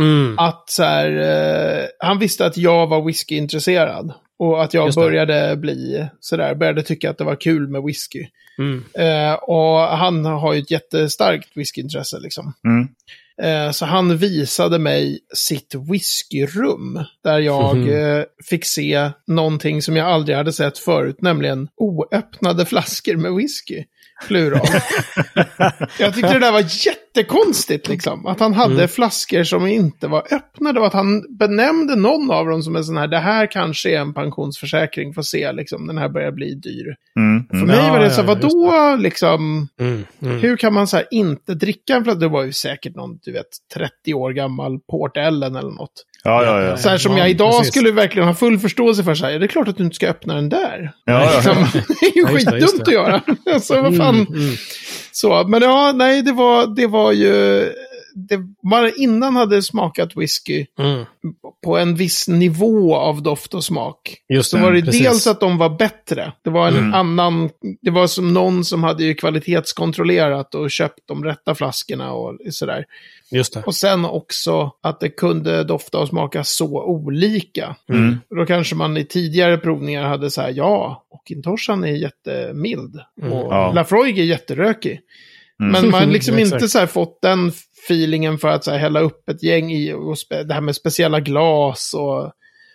[0.00, 0.38] Mm.
[0.38, 1.10] att så här,
[1.80, 4.12] eh, han visste att jag var whiskyintresserad.
[4.38, 5.04] Och att jag Just det.
[5.04, 8.26] började bli sådär, började tycka att det var kul med whisky.
[8.58, 8.84] Mm.
[8.94, 12.52] Eh, och han har ju ett jättestarkt whiskyintresse liksom.
[12.64, 12.88] Mm.
[13.42, 17.04] Eh, så han visade mig sitt whiskyrum.
[17.24, 17.90] Där jag Mhm.
[17.94, 21.16] eh, fick se någonting som jag aldrig hade sett förut.
[21.22, 23.84] Nämligen oöppnade flaskor med whisky.
[24.28, 24.66] Plural.
[25.98, 28.26] jag tyckte det där var jättekonstigt liksom.
[28.26, 32.62] Att han hade flaskor som inte var öppnade och att han benämnde någon av dem
[32.62, 36.08] som en sån här, det här kanske är en pensionsförsäkring, får se liksom, den här
[36.08, 36.94] börjar bli dyr.
[37.16, 37.66] Mm, För mm.
[37.66, 40.40] mig Ja, var det så, ja, vadå liksom, Mm, mm.
[40.40, 42.20] hur kan man så här inte dricka en flaska?
[42.20, 46.04] Det var ju säkert någon, du vet, 30 år gammal Port Ellen eller något.
[46.24, 46.76] Ja, ja, ja.
[46.76, 47.72] Så här som Ja, jag idag precis.
[47.72, 49.14] skulle verkligen ha full förståelse för.
[49.14, 50.92] Så här, det är klart att du inte ska öppna den där.
[51.04, 51.80] Ja, ja, Liksom, ja.
[52.00, 53.20] det är ju skitdumt att göra.
[53.54, 54.14] Alltså, vad fan.
[54.14, 54.54] Mm, mm.
[55.12, 57.68] Så, men ja, nej, det var, det var ju...
[58.14, 58.38] Det,
[58.70, 61.04] man innan hade smakat whisky Mm.
[61.64, 64.16] på en viss nivå av doft och smak.
[64.28, 65.02] Just Så det, var det precis.
[65.02, 66.32] dels att de var bättre.
[66.44, 67.50] Det var en annan,
[67.82, 72.84] det var som någon som hade ju kvalitetskontrollerat och köpt de rätta flaskorna och sådär.
[73.32, 73.62] Just det.
[73.66, 77.76] Och sen också att det kunde dofta och smaka så olika.
[77.88, 78.16] Mm.
[78.36, 82.94] Då kanske man i tidigare provningar hade så här, ja, och Intoshan är jättemild.
[83.22, 83.72] Och Ja.
[83.72, 85.00] Lafroig är jätterökig.
[85.60, 85.72] Mm.
[85.72, 87.52] Men man har liksom inte så här fått den
[87.86, 90.76] feelingen för att så här hälla upp ett gäng i, och spe, det här med
[90.76, 92.32] speciella glas och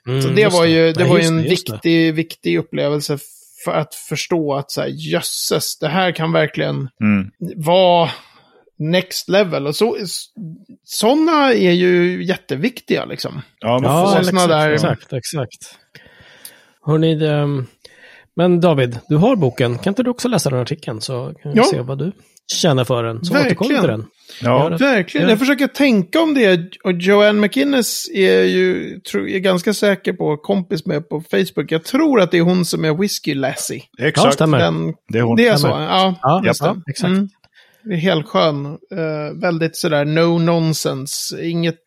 [0.08, 1.50] Mm, så det var ju, det Nej, var ju en det.
[1.50, 3.18] viktig, viktig upplevelse
[3.66, 7.32] för att förstå att så här, jösses, det här kan verkligen Mm.
[7.56, 8.10] vara
[8.80, 9.68] next level.
[9.68, 9.98] Och så,
[10.84, 13.42] sådana är ju jätteviktiga liksom.
[13.60, 15.78] Ja, men Ja, få exakt, där- exakt, exakt.
[16.86, 17.68] Hörrni, det, um,
[18.36, 19.78] men David, du har boken.
[19.78, 21.64] Kan inte du också läsa den artikeln så kan vi Ja.
[21.64, 22.12] se vad du
[22.54, 23.26] känner för den.
[23.26, 23.58] Så Verkligen.
[23.58, 24.06] återkom till den.
[24.42, 24.70] ja.
[24.70, 24.78] Det.
[24.78, 25.24] Verkligen.
[25.28, 25.32] Ja.
[25.32, 26.76] Jag försöker tänka om det.
[26.84, 31.72] Och Joanne McInnes är ju, tror, är ganska säker på, kompis med på Facebook.
[31.72, 33.82] Jag tror att det är hon som är Whiskey Lassie.
[33.98, 34.34] Ja, Exakt.
[34.34, 34.58] stämmer.
[34.60, 35.36] Den, Det är hon.
[35.36, 35.82] det är så, Stämmer.
[35.84, 36.16] ja.
[36.22, 36.56] Ja, Japp.
[36.60, 37.10] ja, exakt.
[37.12, 37.30] Mm.
[37.84, 38.66] Det är helt skön.
[38.66, 41.46] Eh, väldigt sådär no nonsense.
[41.46, 41.80] Inget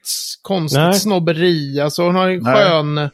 [0.42, 0.94] konstigt Nej.
[0.94, 1.81] snobberi.
[1.81, 2.55] Alltså hon har en Nej.
[2.55, 3.11] skön,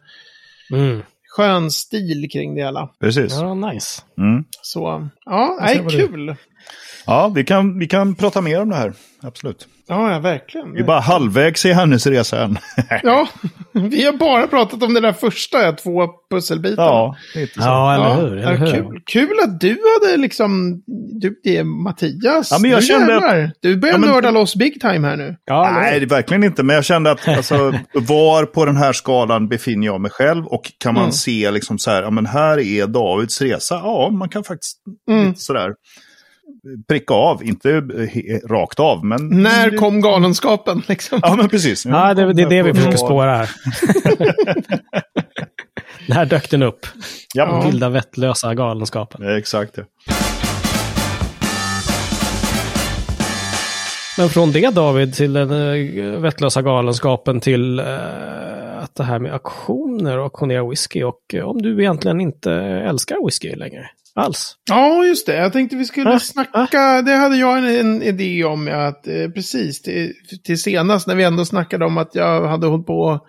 [0.72, 1.02] Mm.
[1.36, 2.88] skön stil kring det hela.
[3.00, 3.32] Precis.
[3.32, 4.02] Ja, nice.
[4.18, 4.44] Mm.
[4.62, 6.36] Så, ja, nej, kul.
[7.06, 8.92] Ja, vi kan, vi kan prata mer om det här.
[9.22, 9.68] Absolut.
[9.88, 10.72] Ja, ja, verkligen.
[10.72, 12.58] Vi är bara halvvägs i hennes resa än.
[13.02, 13.28] Ja,
[13.72, 16.82] vi har bara pratat om det där första, två pusselbitarna.
[16.88, 17.16] ja.
[17.56, 18.36] Ja, eller hur?
[18.36, 18.72] ja, Eller hur?
[18.72, 19.00] kul.
[19.06, 19.68] kul att du
[20.00, 20.82] hade liksom,
[21.20, 22.48] du, det är Mattias.
[22.50, 23.50] Ja, men jag nu kände att- jävlar.
[23.60, 25.36] Du börjar Ja, men- nörda loss big time här nu.
[25.44, 26.62] Ja, Nej, det är verkligen inte.
[26.62, 30.46] Men jag kände att alltså, var på den här skalan befinner jag mig själv?
[30.46, 31.12] Och kan man Mm.
[31.12, 33.74] se liksom så här, ja men här är Davids resa.
[33.74, 34.78] Ja, man kan faktiskt
[35.10, 35.26] Mm.
[35.28, 35.70] lite sådär
[36.88, 37.44] pricka av.
[37.44, 39.28] Inte eh, rakt av, men...
[39.28, 41.18] När kom galenskapen liksom?
[41.22, 41.86] Ja, men precis.
[41.86, 43.50] Ja, det, det är det vi försöker spåra här.
[46.08, 46.86] När dök den upp?
[47.34, 47.62] Ja.
[47.66, 49.22] Vilda vettlösa galenskapen.
[49.22, 49.38] ja.
[49.38, 49.76] Exakt.
[49.76, 49.84] Ja.
[54.18, 57.84] Men från det David till den uh, vettlösa galenskapen till eh,
[58.78, 63.24] att det här med auktioner och auktionera whisky och eh, om du egentligen inte älskar
[63.24, 64.56] whisky längre alls.
[64.70, 65.36] Ja, just det.
[65.36, 69.06] Jag tänkte vi skulle Ah, snacka, det hade jag en, en idé om, ja, att
[69.06, 70.12] eh, precis till,
[70.44, 73.20] till senast när vi ändå snackade om att jag hade hållit på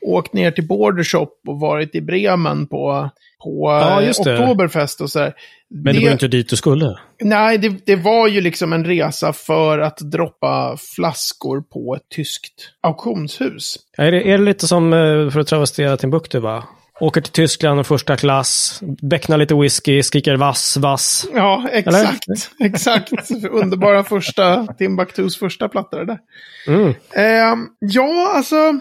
[0.00, 3.10] åkt ner till Bordershop och varit i Bremen på,
[3.44, 4.40] på Ja, eh, det.
[4.40, 5.34] Oktoberfest och sådär.
[5.70, 6.98] Men det, var ju inte dit du skulle.
[7.22, 12.70] Nej, det, det var ju liksom en resa för att droppa flaskor på ett tyskt
[12.80, 13.76] auktionshus.
[13.96, 16.64] Är det, är det lite som, eh, för att travestera Timbuktu va?
[17.00, 21.26] Åker till Tyskland första klass, becknar lite whisky, skriker vass, vass.
[21.34, 22.24] Ja, exakt.
[22.60, 23.12] Exakt.
[23.50, 26.18] Underbara första, Timbuktus första platta det där.
[26.66, 26.88] Mm.
[27.10, 28.80] Eh, ja, alltså.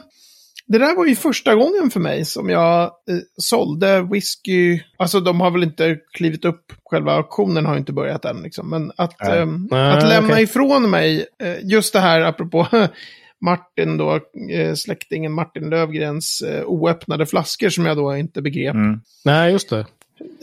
[0.68, 4.80] Det där var ju första gången för mig som jag eh, sålde whisky.
[4.98, 8.42] Alltså de har väl inte klivit upp, själva auktionen har inte börjat än.
[8.42, 8.70] Liksom.
[8.70, 10.44] Men att, Nej, att lämna okej.
[10.44, 12.68] ifrån mig, eh, just det här apropå
[13.42, 14.20] Martin då,
[14.52, 18.74] eh, släktingen Martin Lövgrens eh, oöppnade flaskor som jag då inte begrep.
[18.74, 19.02] Mm.
[19.26, 19.86] Nej, just det.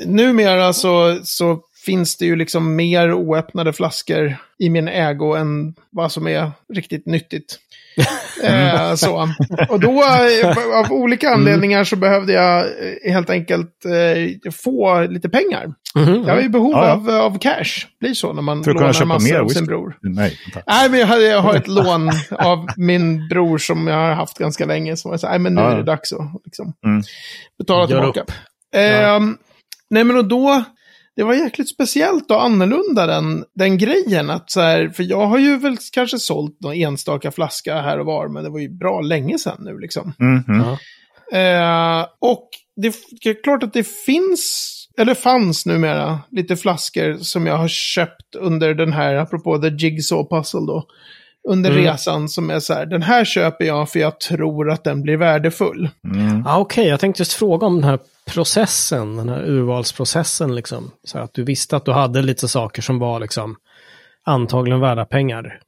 [0.07, 6.13] Numera så, så finns det ju liksom mer oöppnade flaskor i min ägo än vad
[6.13, 7.59] som är riktigt nyttigt.
[8.45, 9.29] eh, så.
[9.69, 15.29] Och då, eh, av olika anledningar, så behövde jag eh, helt enkelt eh, få lite
[15.29, 15.75] pengar.
[15.95, 16.25] Mhm.
[16.27, 16.93] Jag har ju behov Ja, ja.
[16.93, 17.87] Av, av cash.
[18.01, 19.97] blir så när man För lånar mer av sin bror.
[20.03, 20.39] Nej.
[20.67, 24.39] Nej, men jag har, jag har ett lån av min bror som jag har haft
[24.39, 24.97] ganska länge.
[24.97, 25.71] Som jag sa, nej men nu Ja.
[25.73, 27.03] är det dags att liksom, Mm.
[27.59, 28.21] betala Gör tillbaka.
[28.21, 28.33] upp.
[28.77, 29.37] Ehm,
[29.91, 30.65] nej men och då,
[31.17, 34.31] det var jäkligt speciellt och annorlunda den, den grejen.
[34.31, 38.07] Att så här, för jag har ju väl kanske sålt någon enstaka flaska här och
[38.07, 40.13] var, men det var ju bra länge sedan nu liksom.
[40.21, 40.67] Mm, mm.
[40.67, 40.79] Ja.
[41.39, 47.47] Eh, och det, det är klart att det finns, eller fanns numera, lite flaskor som
[47.47, 50.87] jag har köpt under den här, apropå The Jigsaw Puzzle då,
[51.49, 51.85] under Mm.
[51.85, 55.17] resan som är så här, den här köper jag för jag tror att den blir
[55.17, 55.89] värdefull.
[56.05, 56.47] Mm.
[56.47, 60.91] Ah, Okej, jag tänkte just fråga om den här processen, den här urvalsprocessen liksom.
[61.05, 63.57] Så att du visste att du hade lite saker som var liksom,
[64.25, 65.61] antagligen värda pengar.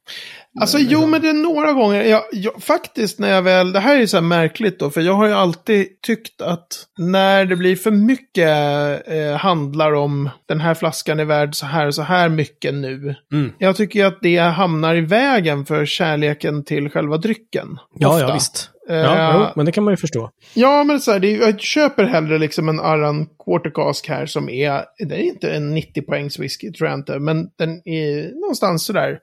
[0.59, 2.03] Alltså jo, men det är några gånger.
[2.03, 5.13] Jag, jag, faktiskt när jag väl, det här är så här märkligt då, för jag
[5.13, 10.73] har ju alltid tyckt att när det blir för mycket eh, handlar om den här
[10.73, 13.15] flaskan är värd så här så här mycket nu.
[13.33, 13.53] Mm.
[13.57, 17.77] Jag tycker ju att det hamnar i vägen för kärleken till själva drycken.
[17.95, 18.27] Ja, Ofta.
[18.27, 18.71] ja, visst.
[18.87, 20.31] Ja, jo, men det kan man ju förstå.
[20.53, 24.49] Ja, men så här, det är, jag köper hellre liksom en Arran Quartercask här som
[24.49, 28.85] är, det är inte en 90 poängs whisky tror jag inte, men den är någonstans
[28.85, 29.19] sådär.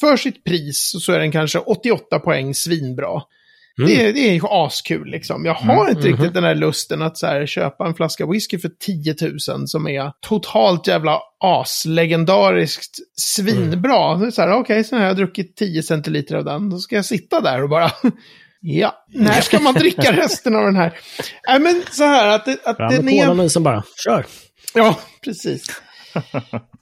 [0.00, 3.22] För sitt pris så är den kanske 88 poäng svinbra.
[3.76, 5.44] Det, är, det är askul liksom.
[5.44, 8.68] Jag har inte riktigt den här lusten att så här, köpa en flaska whisky för
[8.68, 9.16] 10
[9.48, 14.16] 000 som är totalt jävla aslegendariskt svinbra.
[14.16, 16.70] Det så här, okej, så har jag druckit 10 centiliter av den.
[16.70, 17.90] Då ska jag sitta där och bara...
[18.66, 20.98] Ja, när ska man dricka resten av den här?
[21.48, 23.38] Nej, men så här att, det, att Fram den med är...
[23.38, 23.82] och isen bara.
[24.04, 24.26] Kör!
[24.74, 25.80] Ja, precis.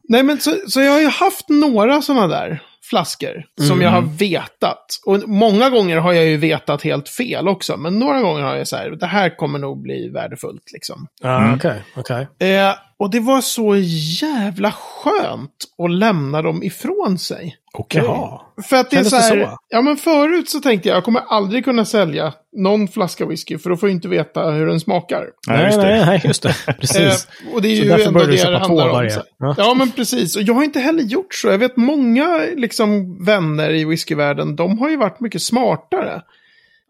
[0.08, 4.02] Nej, men så, så jag har ju haft några sådana där flaskor som jag har
[4.02, 4.86] vetat.
[5.06, 7.76] Och många gånger har jag ju vetat helt fel också.
[7.76, 11.06] Men några gånger har jag så här, det här kommer nog bli värdefullt liksom.
[11.22, 12.28] Ja, okej, okej.
[12.38, 13.76] Eh, och det var så
[14.22, 15.50] jävla skönt
[15.84, 17.56] att lämna dem ifrån sig.
[17.74, 18.02] Okej.
[18.04, 18.40] Jaha.
[18.68, 19.56] För att det är så det här, så?
[19.68, 23.70] ja men förut så tänkte jag, jag kommer aldrig kunna sälja någon flaska whisky för
[23.70, 25.24] då får jag inte veta hur den smakar.
[25.48, 25.86] Nej, Nej, just det.
[25.88, 26.54] nej, nej, just det.
[26.80, 26.98] Precis.
[27.46, 28.92] Eh, och det är Så ju därför ändå det det handlar om.
[28.92, 29.10] varje.
[29.10, 29.22] Så.
[29.38, 29.54] Ja.
[29.58, 29.74] Ja.
[29.74, 30.36] men precis.
[30.36, 31.48] Och jag har inte heller gjort så.
[31.48, 36.22] Jag vet många liksom, vänner i whiskyvärlden, de har ju varit mycket smartare.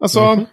[0.03, 0.45] Alltså, Mhm.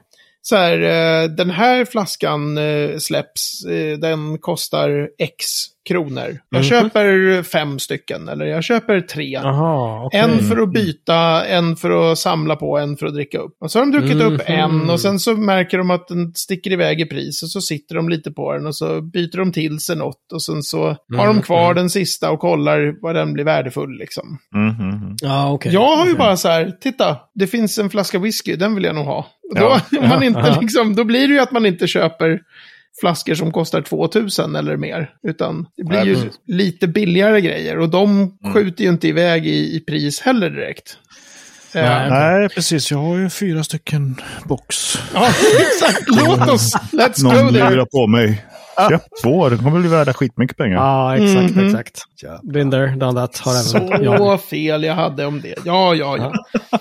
[0.42, 0.80] Så här,
[1.22, 5.44] eh, den här flaskan eh, släpps, eh, den kostar X
[5.88, 6.38] kronor.
[6.50, 6.64] Jag Mhm.
[6.68, 9.30] köper fem stycken, eller jag köper tre.
[9.30, 10.20] Jaha, okej.
[10.20, 13.56] En för att byta, en för att samla på, en för att dricka upp.
[13.60, 14.58] Och så har de druckit upp Mhm.
[14.58, 17.94] en och sen så märker de att den sticker iväg i pris och så sitter
[17.94, 21.26] de lite på den och så byter de till sig något och sen så har
[21.26, 24.38] de kvar den sista och kollar vad den blir värdefull liksom.
[24.54, 25.16] Mhm, mhm.
[25.22, 25.72] Ja, okej.
[25.72, 28.94] Jag har ju bara så här, titta, det finns en flaska whisky, den vill jag
[28.94, 29.26] nog ha.
[29.54, 29.80] Ja.
[29.90, 32.40] Då, man inte liksom, då blir det ju att man inte köper
[33.00, 35.14] flaskor som kostar 2000 eller mer.
[35.22, 37.78] Utan det blir ju lite billigare grejer.
[37.78, 40.98] Och de skjuter ju inte iväg i, i pris heller direkt.
[41.72, 42.10] Eh, Nej.
[42.10, 42.90] Nej, precis.
[42.90, 44.98] Jag har ju fyra stycken box.
[45.14, 45.28] Ja,
[45.60, 46.02] exakt.
[46.06, 47.70] Låt oss, let's Någon go there.
[47.70, 48.44] lurar på mig.
[48.90, 50.76] Köp två, de kommer bli värda skitmycket pengar.
[50.76, 51.66] Ja, exakt, Mhm.
[51.66, 52.00] exakt.
[52.42, 53.38] Been there, done that.
[53.38, 54.40] Har även Så jag.
[54.42, 55.54] fel jag hade om det.
[55.64, 56.32] Ja, ja, ja.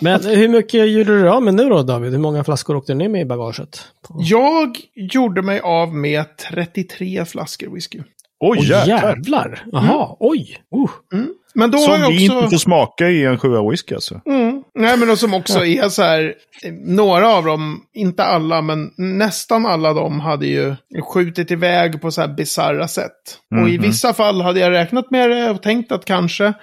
[0.02, 2.12] Men hur mycket gjorde du av med nu då, David?
[2.12, 3.82] Hur många flaskor åkte ni med i bagaget?
[4.20, 8.00] Jag gjorde mig av med 33 flaskor whisky.
[8.40, 8.88] Oj, Åh, jäklar.
[8.88, 9.64] jävlar!
[9.72, 10.58] Jaha, oj!
[10.76, 11.22] Uh.
[11.54, 12.38] Men då har Som jag vi också...
[12.38, 14.22] inte får smaka i en sjua whisky alltså.
[14.26, 14.59] Mm.
[14.76, 18.92] Nej, men och som också är så här, eh, några av dem, inte alla, men
[18.98, 20.76] nästan alla de hade ju
[21.14, 23.40] skjutit iväg på så här bisarra sätt.
[23.62, 23.82] Och i Mhm.
[23.82, 26.54] vissa fall hade jag räknat med det och tänkt att kanske.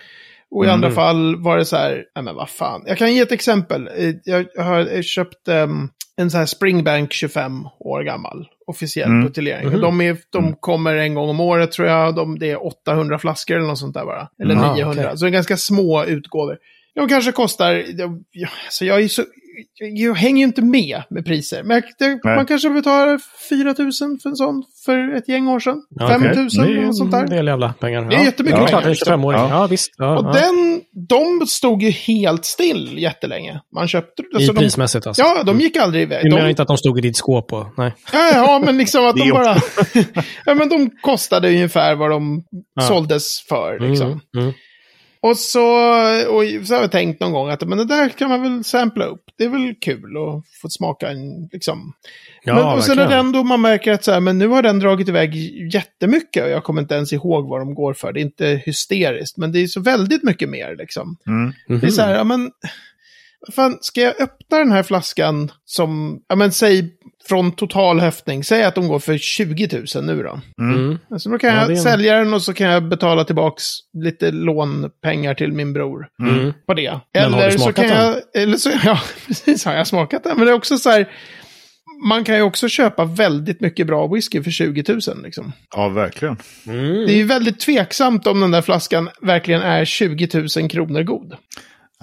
[0.51, 2.83] Och i andra fall var det så här, nej men vad fan.
[2.87, 3.89] Jag kan ge ett exempel.
[3.99, 8.47] Eh, Jag har köpt ehm, en så här Springbank 25 år gammal.
[8.67, 9.25] Officiell Mm.
[9.27, 9.75] buteljering.
[9.75, 12.15] Och De, är, de kommer en gång om året tror jag.
[12.15, 14.29] De, det är 800 flaskor eller något sånt där bara.
[14.43, 14.65] Eller Mm.
[14.65, 15.03] Ah, 900.
[15.05, 15.19] okej.
[15.19, 16.57] Så det är ganska små utgåvor.
[16.97, 19.23] De kanske kostar, jag, jag, så jag, är så,
[19.75, 21.63] jag, jag hänger ju inte med med priser.
[21.63, 25.61] Men jag, det, man kanske betalar 4 000 för en sån för ett gäng år
[25.61, 25.83] sedan.
[25.91, 26.49] Ja, 5 000 okej.
[26.51, 27.21] Det är eller något sånt där.
[27.23, 28.11] en del jävla pengar.
[28.11, 29.41] Det är jättemycket ja, klart, pengar, en 25-åring.
[29.41, 29.51] liksom.
[29.59, 29.67] Ja.
[29.67, 29.95] visst.
[29.99, 30.33] Ja, Och ja.
[30.41, 33.61] den, de stod ju helt still jättelänge.
[33.75, 34.23] Man köpte...
[34.23, 35.23] I Alltså de, prismässigt alltså.
[35.23, 36.25] ja, de gick aldrig iväg.
[36.25, 37.67] Du menar De, inte att de stod i ditt skåp och...
[37.77, 37.93] Nej.
[38.13, 39.57] ja, ja, men liksom att Det de är bara...
[40.47, 42.83] ja, men de kostade ungefär vad de Ja.
[42.83, 43.79] såldes för.
[43.89, 44.07] Liksom.
[44.07, 44.53] Mm, mm.
[45.27, 45.67] Och så,
[46.29, 49.05] och så har jag tänkt någon gång att men det där kan man väl sampla
[49.05, 49.25] upp.
[49.39, 51.93] Det är väl kul att få smaka en, liksom.
[52.45, 53.11] Ja, men, och sen är verkligen.
[53.11, 55.35] det ändå man märker att så här, men nu har den dragit iväg
[55.75, 58.13] jättemycket och jag kommer inte ens ihåg vad de går för.
[58.13, 61.17] Det är inte hysteriskt, men det är så väldigt mycket mer liksom.
[61.27, 61.53] Mm.
[61.81, 62.51] Det är så här, ja men,
[63.53, 66.91] fan, ska jag öppna den här flaskan som, ja men säg
[67.29, 70.41] från total höftning, säg att de går för 20 000 nu då.
[70.61, 70.99] Mm.
[71.11, 73.65] Alltså då kan Ja, jag en- sälja den och så kan jag betala tillbaks
[74.05, 76.53] lite lånpengar till min bror Mm.
[76.67, 77.01] på det.
[77.15, 80.25] Men har du Eller så smakat kan jag, eller så, ja, precis har jag smakat
[80.25, 80.37] den.
[80.37, 81.09] Men det är också så här,
[82.09, 85.53] man kan ju också köpa väldigt mycket bra whisky för 20 000 liksom.
[85.77, 86.37] Ja, verkligen.
[86.67, 86.87] Mm.
[87.07, 90.29] Det är ju väldigt tveksamt om den där flaskan verkligen är 20
[90.59, 91.35] 000 kronor god.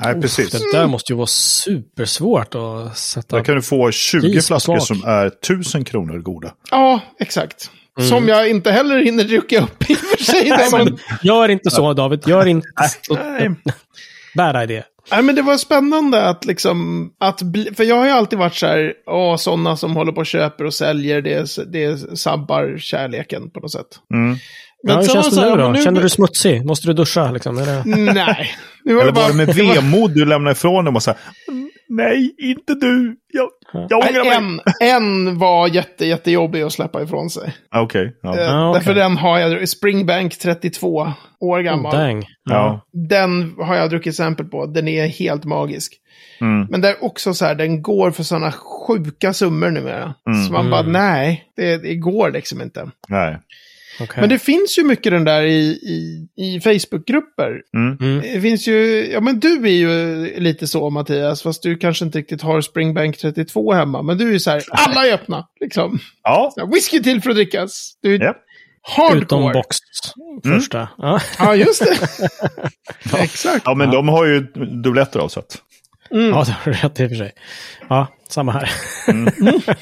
[0.02, 0.52] Nej, precis.
[0.52, 3.36] Det där måste ju vara supersvårt att sätta...
[3.36, 6.54] Där kan du få 20 Pris på flaskor som är 1000 kronor goda.
[6.72, 7.72] Ja, exakt.
[7.98, 8.10] Mm.
[8.10, 10.50] Som jag inte heller hinner dricka upp i och för sig.
[10.72, 12.68] då, men, Gör inte så David, gör inte
[13.02, 13.14] så.
[13.14, 13.50] nej.
[14.36, 14.84] Bad idé.
[15.12, 18.56] Nej, men det var spännande att liksom, att bli, för jag har ju alltid varit
[18.56, 23.50] så här, åh, sådana som håller på och köper och säljer, det, det sabbar kärleken
[23.50, 24.00] på något sätt.
[24.14, 24.38] Mm.
[24.88, 25.70] Ja, hur så känns det så nu då?
[25.70, 26.66] men Känner du smutsig?
[26.66, 27.58] Måste du duscha liksom?
[27.58, 27.84] Är det...
[28.14, 28.52] Nej.
[28.86, 29.22] Nu var Eller det bara...
[29.26, 31.16] var det med det vemod du lämnade ifrån dem och sa
[31.52, 33.16] "Mm, Nej, inte du.
[33.34, 33.50] Jag,
[33.90, 34.60] jag ångrar mig.
[34.82, 37.54] En, en var jätte, jättejobbig att släppa ifrån sig.
[37.72, 38.16] Ah, Okej.
[38.22, 38.40] ja.
[38.40, 38.80] Eh, Ah, okej.
[38.80, 41.96] Därför den har jag, Springbank 32 år gammal.
[41.96, 42.26] Oh, dang.
[42.50, 42.86] Ja.
[43.10, 44.66] Den har jag druckit exempel på.
[44.66, 45.94] Den är helt magisk.
[46.42, 46.68] Mm.
[46.70, 48.52] Men det är också så här, den går för sådana
[48.88, 50.14] sjuka summor numera.
[50.30, 50.44] Mm.
[50.46, 52.90] Så man bara, nej, det, det går liksom inte.
[53.08, 53.40] Nej.
[54.00, 54.22] Okej.
[54.22, 57.62] Men det finns ju mycket den där i, i, i Facebook-grupper.
[57.76, 57.98] Mm.
[58.02, 58.22] Mm.
[58.34, 62.18] Det finns ju, ja men du är ju lite så Mattias, fast du kanske inte
[62.18, 64.02] riktigt har Springbank 32 hemma.
[64.02, 66.00] Men du är ju så här, alla är öppna, liksom.
[66.24, 66.52] Ja.
[66.56, 67.98] Så här, whisky till för att drickas.
[68.02, 68.38] Du är Japp.
[68.82, 69.22] hardcore.
[69.22, 69.78] Utom box
[70.44, 70.90] första.
[70.98, 71.22] Ja.
[71.40, 71.98] Ja, just det.
[73.24, 73.62] Exakt.
[73.66, 74.40] ja, men de har ju
[74.84, 75.62] dubbletter av så att.
[76.14, 76.30] Mm.
[76.30, 77.32] ja, det har du rätt i och för sig.
[77.90, 78.70] Ja, samma här.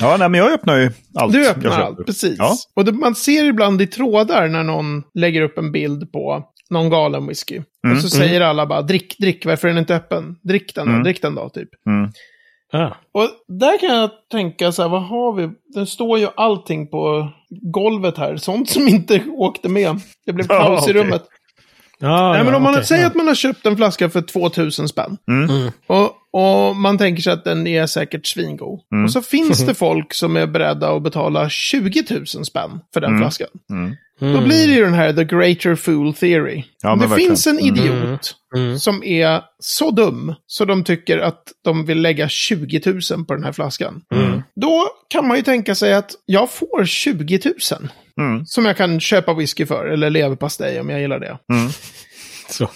[0.00, 1.32] Ja, nej, men jag öppnar ju allt.
[1.32, 2.36] Du öppnar allt, precis.
[2.38, 2.54] Ja.
[2.76, 6.90] Och det, man ser ibland i trådar när någon lägger upp en bild på någon
[6.90, 7.60] galen whisky.
[7.86, 7.96] Mm.
[7.96, 10.36] Och så säger alla bara, drick, drick, varför är den inte öppen?
[10.42, 11.02] Drick den då, Mm.
[11.04, 11.68] drick den då, typ.
[11.86, 12.10] Mm.
[12.72, 12.96] Ja.
[13.14, 15.50] Och där kan jag tänka så här, vad har vi?
[15.74, 17.28] Det står ju allting på
[17.72, 20.00] golvet här, sånt som inte åkte med.
[20.26, 21.22] Det blev kaos i rummet.
[22.04, 23.08] Ja, Nej, men ja, om man okej, säger ja.
[23.08, 25.16] att man har köpt en flaska för 2000 spänn.
[25.28, 25.50] Mm.
[25.56, 25.72] Mm.
[25.86, 28.80] Och, och man tänker sig att den är säkert svingod.
[28.92, 29.04] Mm.
[29.04, 33.10] Och så finns det folk som är beredda att betala 20 000 spänn för den
[33.10, 33.20] Mm.
[33.22, 33.48] flaskan.
[33.70, 33.96] Mm.
[34.34, 36.62] Då blir det ju den här the greater fool theory.
[36.82, 37.28] Ja, det verkligen.
[37.30, 38.34] finns en idiot
[38.80, 43.44] som är så dum så de tycker att de vill lägga 20 000 på den
[43.44, 44.00] här flaskan.
[44.14, 44.42] Mm.
[44.60, 47.54] Då kan man ju tänka sig att jag får 20 000
[48.20, 48.46] Mm.
[48.46, 51.38] som jag kan köpa whisky för, eller leverpastej om jag gillar det.
[51.52, 51.70] Mm.
[52.48, 52.70] Så.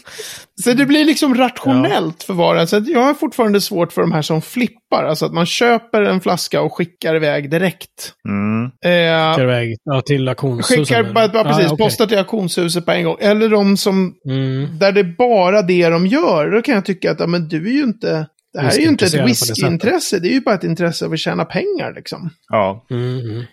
[0.65, 2.85] Så det blir liksom rationellt för var och en.
[2.87, 5.05] Jag har fortfarande svårt för de här som flippar.
[5.05, 8.13] Alltså att man köper en flaska och skickar iväg direkt.
[8.29, 8.65] Mm.
[8.65, 10.85] Eh, Skickar iväg ja, till auktionshusen.
[10.85, 11.87] skickar bara, bara precis, Ah, okej.
[11.87, 13.17] postar till auktionshuset på en gång.
[13.21, 14.79] Eller de som, Mm.
[14.79, 16.51] där det är bara det de gör.
[16.51, 18.87] Då kan jag tycka att ja, men du är ju inte, det här är ju
[18.89, 20.19] inte ett Whiskyintresserad på det whiskyintresse.
[20.19, 22.31] Det är ju bara ett intresse av att tjäna pengar liksom.
[22.49, 22.87] Ja.
[22.91, 23.21] Mm.
[23.21, 23.45] Mm.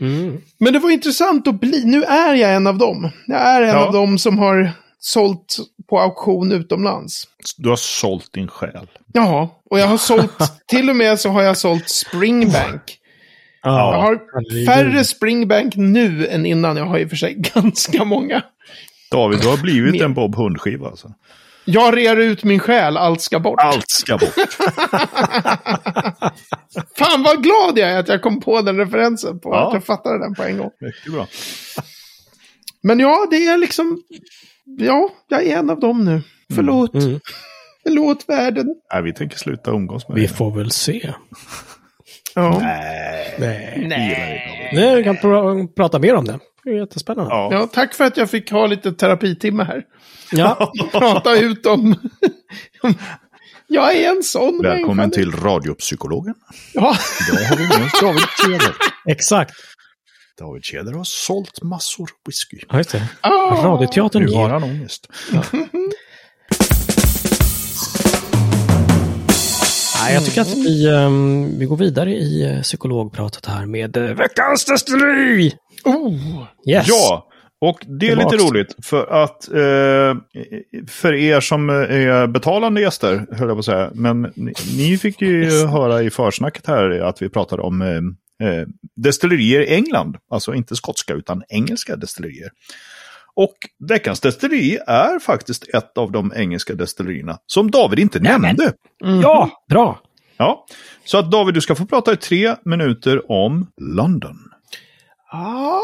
[0.00, 0.40] Mm.
[0.58, 1.84] Men det var intressant att bli.
[1.84, 3.10] Nu är jag en av dem.
[3.26, 3.86] Jag är en Ja.
[3.86, 5.56] av dem som har sålt
[5.90, 7.24] på auktion utomlands.
[7.56, 8.88] Du har sålt din själ.
[9.12, 10.32] Ja, och jag har sålt,
[10.66, 12.98] till och med så har jag sålt Springbank.
[13.62, 13.96] Jag Ja.
[14.02, 14.66] har herregud.
[14.68, 16.76] färre Springbank nu än innan.
[16.76, 18.42] Jag har i och för sig ganska många.
[19.10, 21.12] David, du har blivit en Bob Hund-skiva alltså.
[21.64, 23.60] Jag rear ut min själ, allt ska bort.
[23.60, 24.34] Allt ska bort.
[26.98, 29.40] Fan vad glad jag är att jag kom på den referensen.
[29.40, 29.66] På Ja.
[29.68, 30.70] att jag fattade den på en gång.
[30.80, 31.26] Mycket bra.
[32.82, 34.02] Men ja, det är liksom...
[34.78, 36.22] Ja, jag är en av dem nu.
[36.54, 36.94] Förlåt.
[36.94, 37.20] Mm.
[37.86, 38.66] Förlåt världen.
[38.92, 40.36] Nej, vi tänker sluta umgås med Vi dig.
[40.36, 41.12] får väl se.
[42.34, 42.58] Ja.
[42.62, 43.34] Nej.
[43.38, 43.84] Nej.
[43.88, 44.70] Nej.
[44.74, 46.38] Nej, vi kan pr- prata mer om det.
[46.64, 47.30] Det är jättespännande.
[47.34, 47.48] Ja.
[47.52, 49.82] Ja, tack för att jag fick ha lite terapitimme här.
[50.32, 50.72] Ja.
[50.92, 51.94] Prata ut om...
[53.66, 55.14] jag är en sån Välkommen människa.
[55.14, 56.34] till radiopsykologen.
[56.72, 56.96] Ja.
[57.30, 58.74] Idag har vi med oss David Tjeder.
[59.08, 59.54] exakt.
[60.38, 62.58] David Tjeder har sålt massor whisky.
[62.68, 63.08] Ja, just det.
[63.20, 63.64] Ah.
[63.64, 64.50] Radioteatern Nu har ger.
[64.50, 65.08] han ångest.
[70.04, 74.14] Nej, jag tycker att vi, ehm, vi går vidare i uh, psykologpratet här med uh,
[74.14, 75.52] veckans destilleri!
[75.84, 76.44] Oh.
[76.70, 76.86] Yes!
[76.88, 77.28] Ja,
[77.60, 78.32] och det är Tillbaks.
[78.32, 80.20] lite roligt för att eh,
[80.88, 85.20] för er som är betalande gäster, höll jag på att säga, men ni, ni fick
[85.20, 90.54] ju höra i försnacket här att vi pratade om eh, eh, destillerier i England, alltså
[90.54, 92.50] inte skotska utan engelska destillerier.
[93.36, 93.54] Och
[93.88, 98.72] veckans destilleri är faktiskt ett av de engelska destillerierna som David inte nämnde.
[99.22, 100.00] Ja, bra!
[100.36, 100.66] Ja,
[101.04, 104.36] så att David, du ska få prata i tre minuter om London.
[105.32, 105.80] Ah.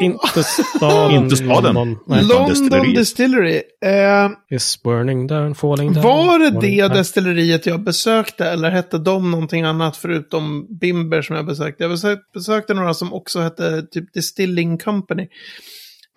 [0.00, 0.42] Inte
[0.76, 1.10] staden.
[1.16, 1.74] Inte staden.
[1.74, 2.48] London, nej, London.
[2.48, 2.96] Destilleriet.
[2.96, 3.62] Distillery.
[3.84, 6.02] Eh, is burning down, falling down.
[6.04, 6.96] var det det down.
[6.96, 11.84] destilleriet jag besökte eller hette de någonting annat förutom Bimber som jag besökte?
[11.84, 15.28] Jag besökte, besökte några som också hette typ Distilling Company.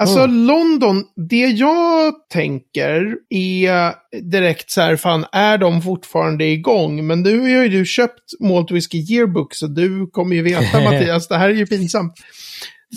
[0.01, 0.45] Alltså Mm.
[0.47, 3.93] London, det jag tänker är
[4.31, 7.07] direkt så här, fan är de fortfarande igång?
[7.07, 11.27] Men nu har ju du köpt Malt Whiskey Yearbook så du kommer ju veta Mattias,
[11.27, 12.13] det här är ju pinsamt.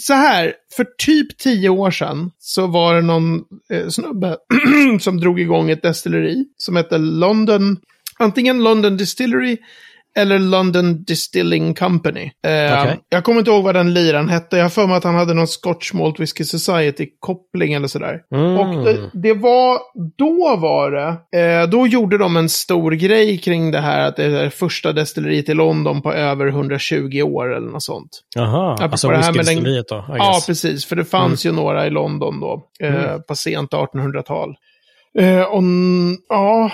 [0.00, 3.40] Så här, för typ tio år sedan så var det någon
[3.70, 4.36] eh, snubbe
[5.00, 7.76] som drog igång ett destilleri som hette London,
[8.18, 9.56] antingen London Distillery
[10.18, 12.22] eller London Distilling Company.
[12.46, 12.98] Eh, Okej.
[13.08, 14.56] Jag kommer inte ihåg vad den liran hette.
[14.56, 18.20] Jag har för mig att han hade någon Scotch Malt Whisky Society-koppling eller sådär.
[18.34, 18.58] Mm.
[18.58, 19.78] Och det, det var,
[20.18, 24.24] då var det, eh, då gjorde de en stor grej kring det här att det
[24.24, 28.20] är första destilleriet i London på över 120 år eller något sånt.
[28.36, 30.04] Jaha, alltså det här med den- då.
[30.08, 30.86] Ja, precis.
[30.86, 33.22] För det fanns ju några i London då, eh, Mm.
[33.28, 34.54] på sent 1800-tal.
[35.18, 35.62] Eh, och
[36.28, 36.70] ja,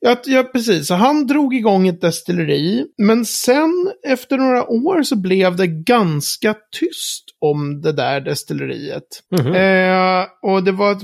[0.00, 0.86] ja, ja, precis.
[0.86, 2.86] Så han drog igång ett destilleri.
[2.98, 9.22] Men sen, efter några år, så blev det ganska tyst om det där destilleriet.
[9.38, 9.54] Mhm.
[9.54, 10.98] Eh, och det var,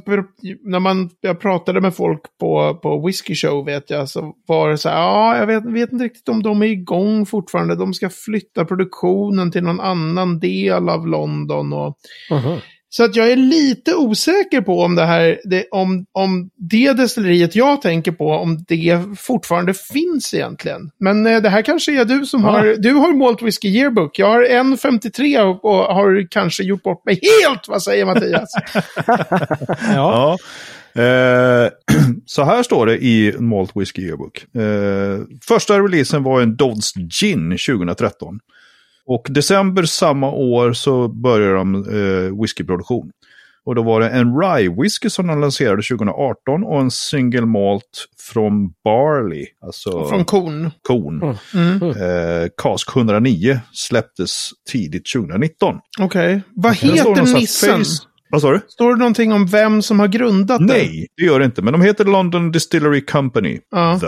[0.70, 4.78] när man, jag pratade med folk på, på Whiskey Show vet jag, så var det
[4.78, 7.76] så här, ja, jag vet, vet inte riktigt om de är igång fortfarande.
[7.76, 11.98] De ska flytta produktionen till någon annan del av London och
[12.30, 12.58] Mhm.
[12.96, 17.56] Så att jag är lite osäker på om det här, det, om, om det destilleriet
[17.56, 20.90] jag tänker på, om det fortfarande finns egentligen.
[21.00, 22.50] Men eh, det här kanske är du som Ja.
[22.50, 24.18] har, du har Malt Whisky Yearbook.
[24.18, 27.68] Jag har en 53 och, och har kanske gjort bort mig helt.
[27.68, 28.48] Vad säger Mattias?
[29.94, 30.36] Ja.
[30.94, 31.02] Ja.
[31.02, 31.70] Eh,
[32.26, 34.44] så här står det i Malt Whisky Yearbook.
[34.54, 38.40] Eh, första releasen var en Dodds Gin 2013.
[39.06, 43.10] Och december samma år så började de eh, whiskyproduktion.
[43.66, 48.06] Och då var det en Rye Whisky som de lanserade 2018 och en Single Malt
[48.32, 50.70] från Barley, alltså Från korn.
[50.82, 51.36] kon.
[51.54, 51.82] Mm.
[51.82, 55.76] Eh, Cask 109 släpptes tidigt 2019.
[56.00, 56.42] Okej.
[56.54, 57.84] Vad står det heter nissen?
[58.30, 58.60] Vad sa du?
[58.68, 60.64] Står det någonting om vem som har grundat det?
[60.64, 61.62] Nej, det gör det inte.
[61.62, 63.60] Men de heter London Distillery Company.
[63.70, 64.00] Ja.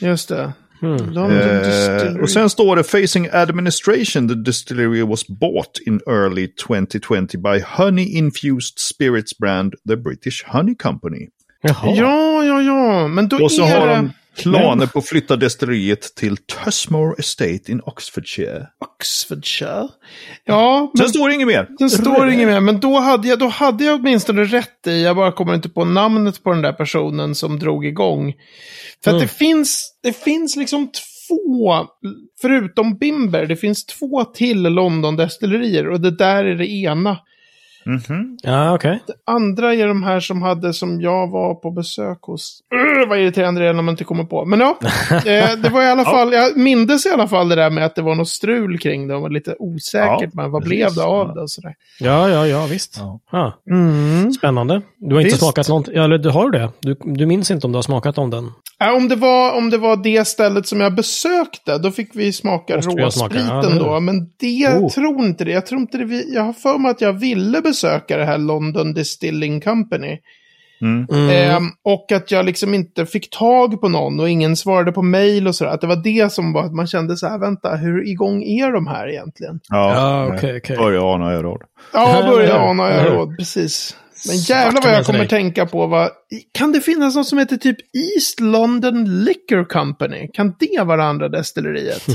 [0.00, 0.52] Just det.
[0.82, 1.16] Mm.
[1.16, 7.60] Eh, och sen står det Facing Administration, the distillery was bought in early 2020 by
[7.66, 11.28] Honey Infused Spirits brand, the British Honey Company.
[11.62, 11.94] Jaha.
[11.96, 13.08] Ja, ja, ja.
[13.08, 13.94] Men då Och så är har det...
[13.94, 18.66] de planer på att flytta destilleriet till Tusmore Estate in Oxfordshire.
[18.80, 19.88] Oxfordshire.
[20.44, 21.68] Ja, men Sen står det inget mer.
[21.78, 25.02] Sen står det inget mer, men då hade, jag, då hade jag åtminstone rätt i,
[25.02, 28.34] jag bara kommer inte på namnet på den där personen som drog igång.
[29.04, 29.20] För att Mm.
[29.22, 31.74] det finns, det finns liksom två,
[32.40, 37.18] förutom Bimber, det finns två till London-destillerier och det där är det ena.
[37.84, 38.38] Mhm.
[38.42, 39.02] Ja, okej.
[39.26, 42.60] Andra är de här som hade, som jag var på besök hos.
[42.74, 44.44] Urr, vad irriterande det är när man inte kommer på.
[44.44, 44.78] Men ja,
[45.10, 47.94] eh, det var i alla fall, jag mindes i alla fall det där med att
[47.94, 49.14] det var något strul kring det.
[49.14, 50.76] och var lite osäkert, Ja, men vad precis.
[50.78, 51.74] blev det av det och sådär.
[52.00, 52.96] Ja, ja, ja, visst.
[52.98, 53.20] Ja.
[53.32, 53.52] Ja.
[53.70, 54.32] Mm.
[54.32, 54.82] Spännande.
[54.98, 55.38] Du har inte Visst.
[55.42, 55.94] smakat någonting?
[55.94, 56.70] Ja, eller du har det?
[56.80, 58.50] Du, du minns inte om du har smakat om den?
[58.78, 62.32] Ja, om, det var, om det var det stället som jag besökte, då fick vi
[62.32, 63.94] smaka råspriten ja, det då.
[63.94, 64.00] det.
[64.00, 64.88] Men det Oh.
[64.90, 65.50] tror inte det.
[65.50, 66.04] Jag tror inte det.
[66.04, 67.71] Vi, jag har för mig att jag ville besöka
[68.16, 70.18] det här London Distilling Company.
[70.82, 71.06] Mm.
[71.12, 71.30] Mm.
[71.30, 75.48] Ehm, och att jag liksom inte fick tag på någon och ingen svarade på mail
[75.48, 75.70] och sådär.
[75.70, 78.72] Att det var det som var att man kände så här, vänta, hur igång är
[78.72, 79.60] de här egentligen?
[79.68, 80.38] Ja, nej.
[80.38, 80.76] okej, okej.
[80.76, 81.62] Börjar ana jag råd.
[81.92, 82.70] Ja, Ja, börja ja.
[82.70, 83.10] ana jag Ja.
[83.10, 83.96] råd, precis.
[84.28, 86.10] Men jävlar vad jag kommer tänka på vad...
[86.52, 87.76] Kan det finnas något som heter typ
[88.16, 90.28] East London Liquor Company?
[90.34, 92.06] Kan det vara det andra destilleriet?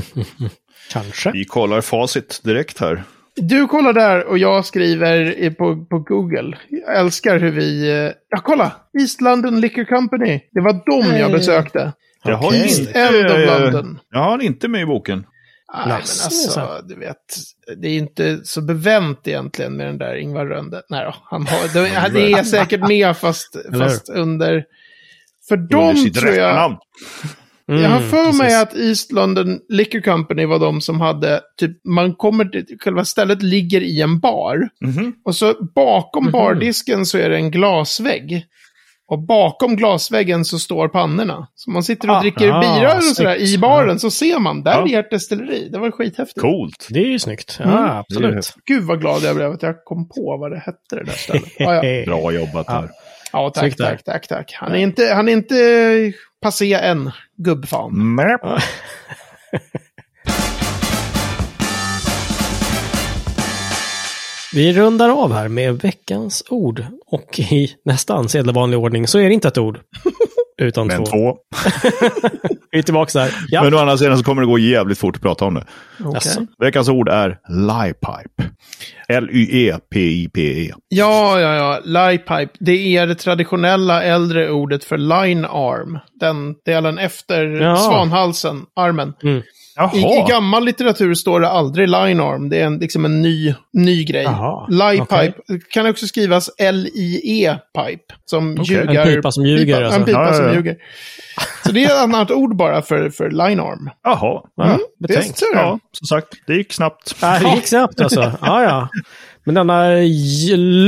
[0.91, 1.31] Kanske.
[1.31, 3.03] Vi kollar facit direkt här.
[3.37, 6.57] Du kollar där och jag skriver på, på Google.
[6.69, 7.89] Jag älskar hur vi...
[8.05, 8.71] eh, Ja, kolla!
[8.99, 10.39] East London Liquor Company.
[10.51, 11.93] Det var dem jag besökte.
[12.23, 12.79] Jag har, Okej.
[12.79, 13.99] inte, End of London.
[14.11, 15.25] jag har inte med i boken.
[15.73, 17.15] Nej, men alltså, du vet.
[17.81, 20.81] Det är inte så bevänt egentligen med den där Ingvar Rönde.
[20.89, 24.63] Nej då, han har, det, det är säkert med fast, fast under...
[25.47, 26.79] För Under de sitt tror jag...
[27.69, 28.57] Mm, jag har för mig precis.
[28.61, 33.41] att East London Liquor Company var de som hade, typ, man kommer till, själva stället
[33.43, 34.69] ligger i en bar.
[34.85, 35.13] Mhm.
[35.25, 36.31] Och så bakom Mhm.
[36.31, 38.45] bardisken så är det en glasvägg.
[39.09, 41.47] Och bakom glasväggen så står pannorna.
[41.55, 43.51] Så man sitter och Ah, dricker ah, bira och sådär snyggt.
[43.51, 44.87] i baren så ser man, där Ja.
[44.87, 45.69] är ert destilleri.
[45.71, 46.41] Det var skithäftigt.
[46.41, 46.87] Coolt.
[46.89, 47.55] Det är ju snyggt.
[47.59, 47.97] Ja, Mm.
[47.97, 48.53] absolut.
[48.65, 51.51] Gud vad glad jag blev att jag kom på vad det hette det där stället.
[51.57, 52.05] Ja, ja.
[52.05, 52.89] Bra jobbat där.
[53.33, 54.53] ja tack, tack, tack, tack.
[54.59, 55.55] Han är inte, han är inte
[56.41, 58.15] passé än, gubbfan.
[58.15, 58.41] Mäp.
[64.53, 66.85] Vi rundar av här med veckans ord.
[67.05, 69.79] Och i nästan sedvanlig ordning så är det inte ett ord.
[70.61, 71.11] Utan Men två.
[71.11, 71.37] två.
[72.71, 73.31] Vi är tillbaka där.
[73.47, 73.63] Ja.
[73.63, 75.65] Men å andra sidan så kommer det gå jävligt fort att prata om det.
[76.13, 76.45] Jaså?
[76.59, 78.43] Veckans ord är Liepipe.
[79.09, 80.71] L-Y-E-P-I-P-E.
[80.89, 81.79] Ja, ja, ja.
[82.09, 82.49] Lie pipe.
[82.59, 85.99] Det är det traditionella äldre ordet för line arm.
[86.19, 87.75] Den delen efter Ja.
[87.77, 89.13] svanhalsen, armen.
[89.23, 89.41] Mm.
[89.93, 92.49] I, I gammal litteratur står det aldrig line arm.
[92.49, 94.23] Det är en, liksom en ny, ny grej.
[94.23, 95.33] Jaha, Lie okej.
[95.47, 98.13] pipe kan också skrivas L-I-E pipe.
[98.25, 98.75] Som Okej.
[98.75, 99.05] ljugar.
[99.07, 99.99] En pipa som ljuger, Pipa, alltså.
[99.99, 100.53] En pipa Ja, ja, som ja.
[100.53, 100.75] ljuger.
[101.65, 103.89] Så det är ett annat ord bara för, för line arm.
[104.03, 104.41] Jaha.
[104.55, 105.39] Ja, Mm, betänkt.
[105.39, 105.57] det du.
[105.59, 107.15] Ja, som sagt, det gick snabbt.
[107.21, 108.21] Ja, det gick snabbt alltså.
[108.41, 108.87] Ja, ja.
[109.47, 109.89] Men denna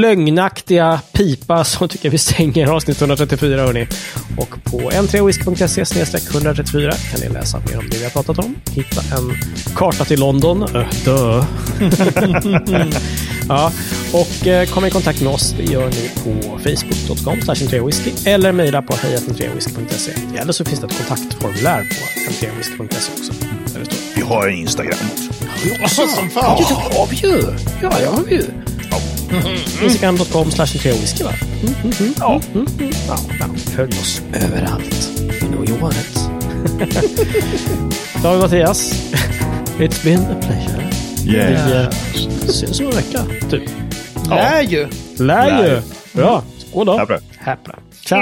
[0.01, 3.87] lögnaktiga pipa så tycker jag vi stänger avsnitt 134 hörni.
[4.37, 8.55] Och på n3whisky.se 134 kan ni läsa mer om det vi har pratat om.
[8.71, 9.31] Hitta en
[9.75, 10.63] karta till London.
[10.75, 11.43] Öh, dö.
[13.47, 13.71] ja,
[14.13, 15.55] och eh, kom i kontakt med oss.
[15.57, 20.11] Det gör ni på facebook.com whisky eller mejla på hejatn3whisky.se.
[20.37, 23.33] Eller så finns det ett kontaktformulär på n3whisky.se också.
[23.73, 25.33] Där det står har en Instagram också.
[25.81, 26.57] Alltså, som fan.
[26.59, 27.43] Ja, det har vi ju!
[27.81, 28.43] Ja, det har vi ju.
[29.83, 31.33] Instagram.com slash whisky va?
[32.19, 32.41] Ja.
[33.07, 33.17] ja.
[33.75, 35.09] Följ oss överallt.
[35.41, 36.19] In och Johanet.
[38.23, 38.93] David Mattias.
[39.79, 40.89] It's been a pleasure.
[41.25, 41.89] Yeah.
[42.13, 43.19] Vi eh, syns om en vecka,
[43.49, 43.69] typ.
[44.29, 44.87] Lär ju.
[45.17, 45.81] Lär ju.
[46.13, 46.43] Bra.
[46.57, 46.97] Skål då.
[46.97, 47.19] Häpna.
[47.37, 47.75] Häpna.
[48.05, 48.21] Ciao.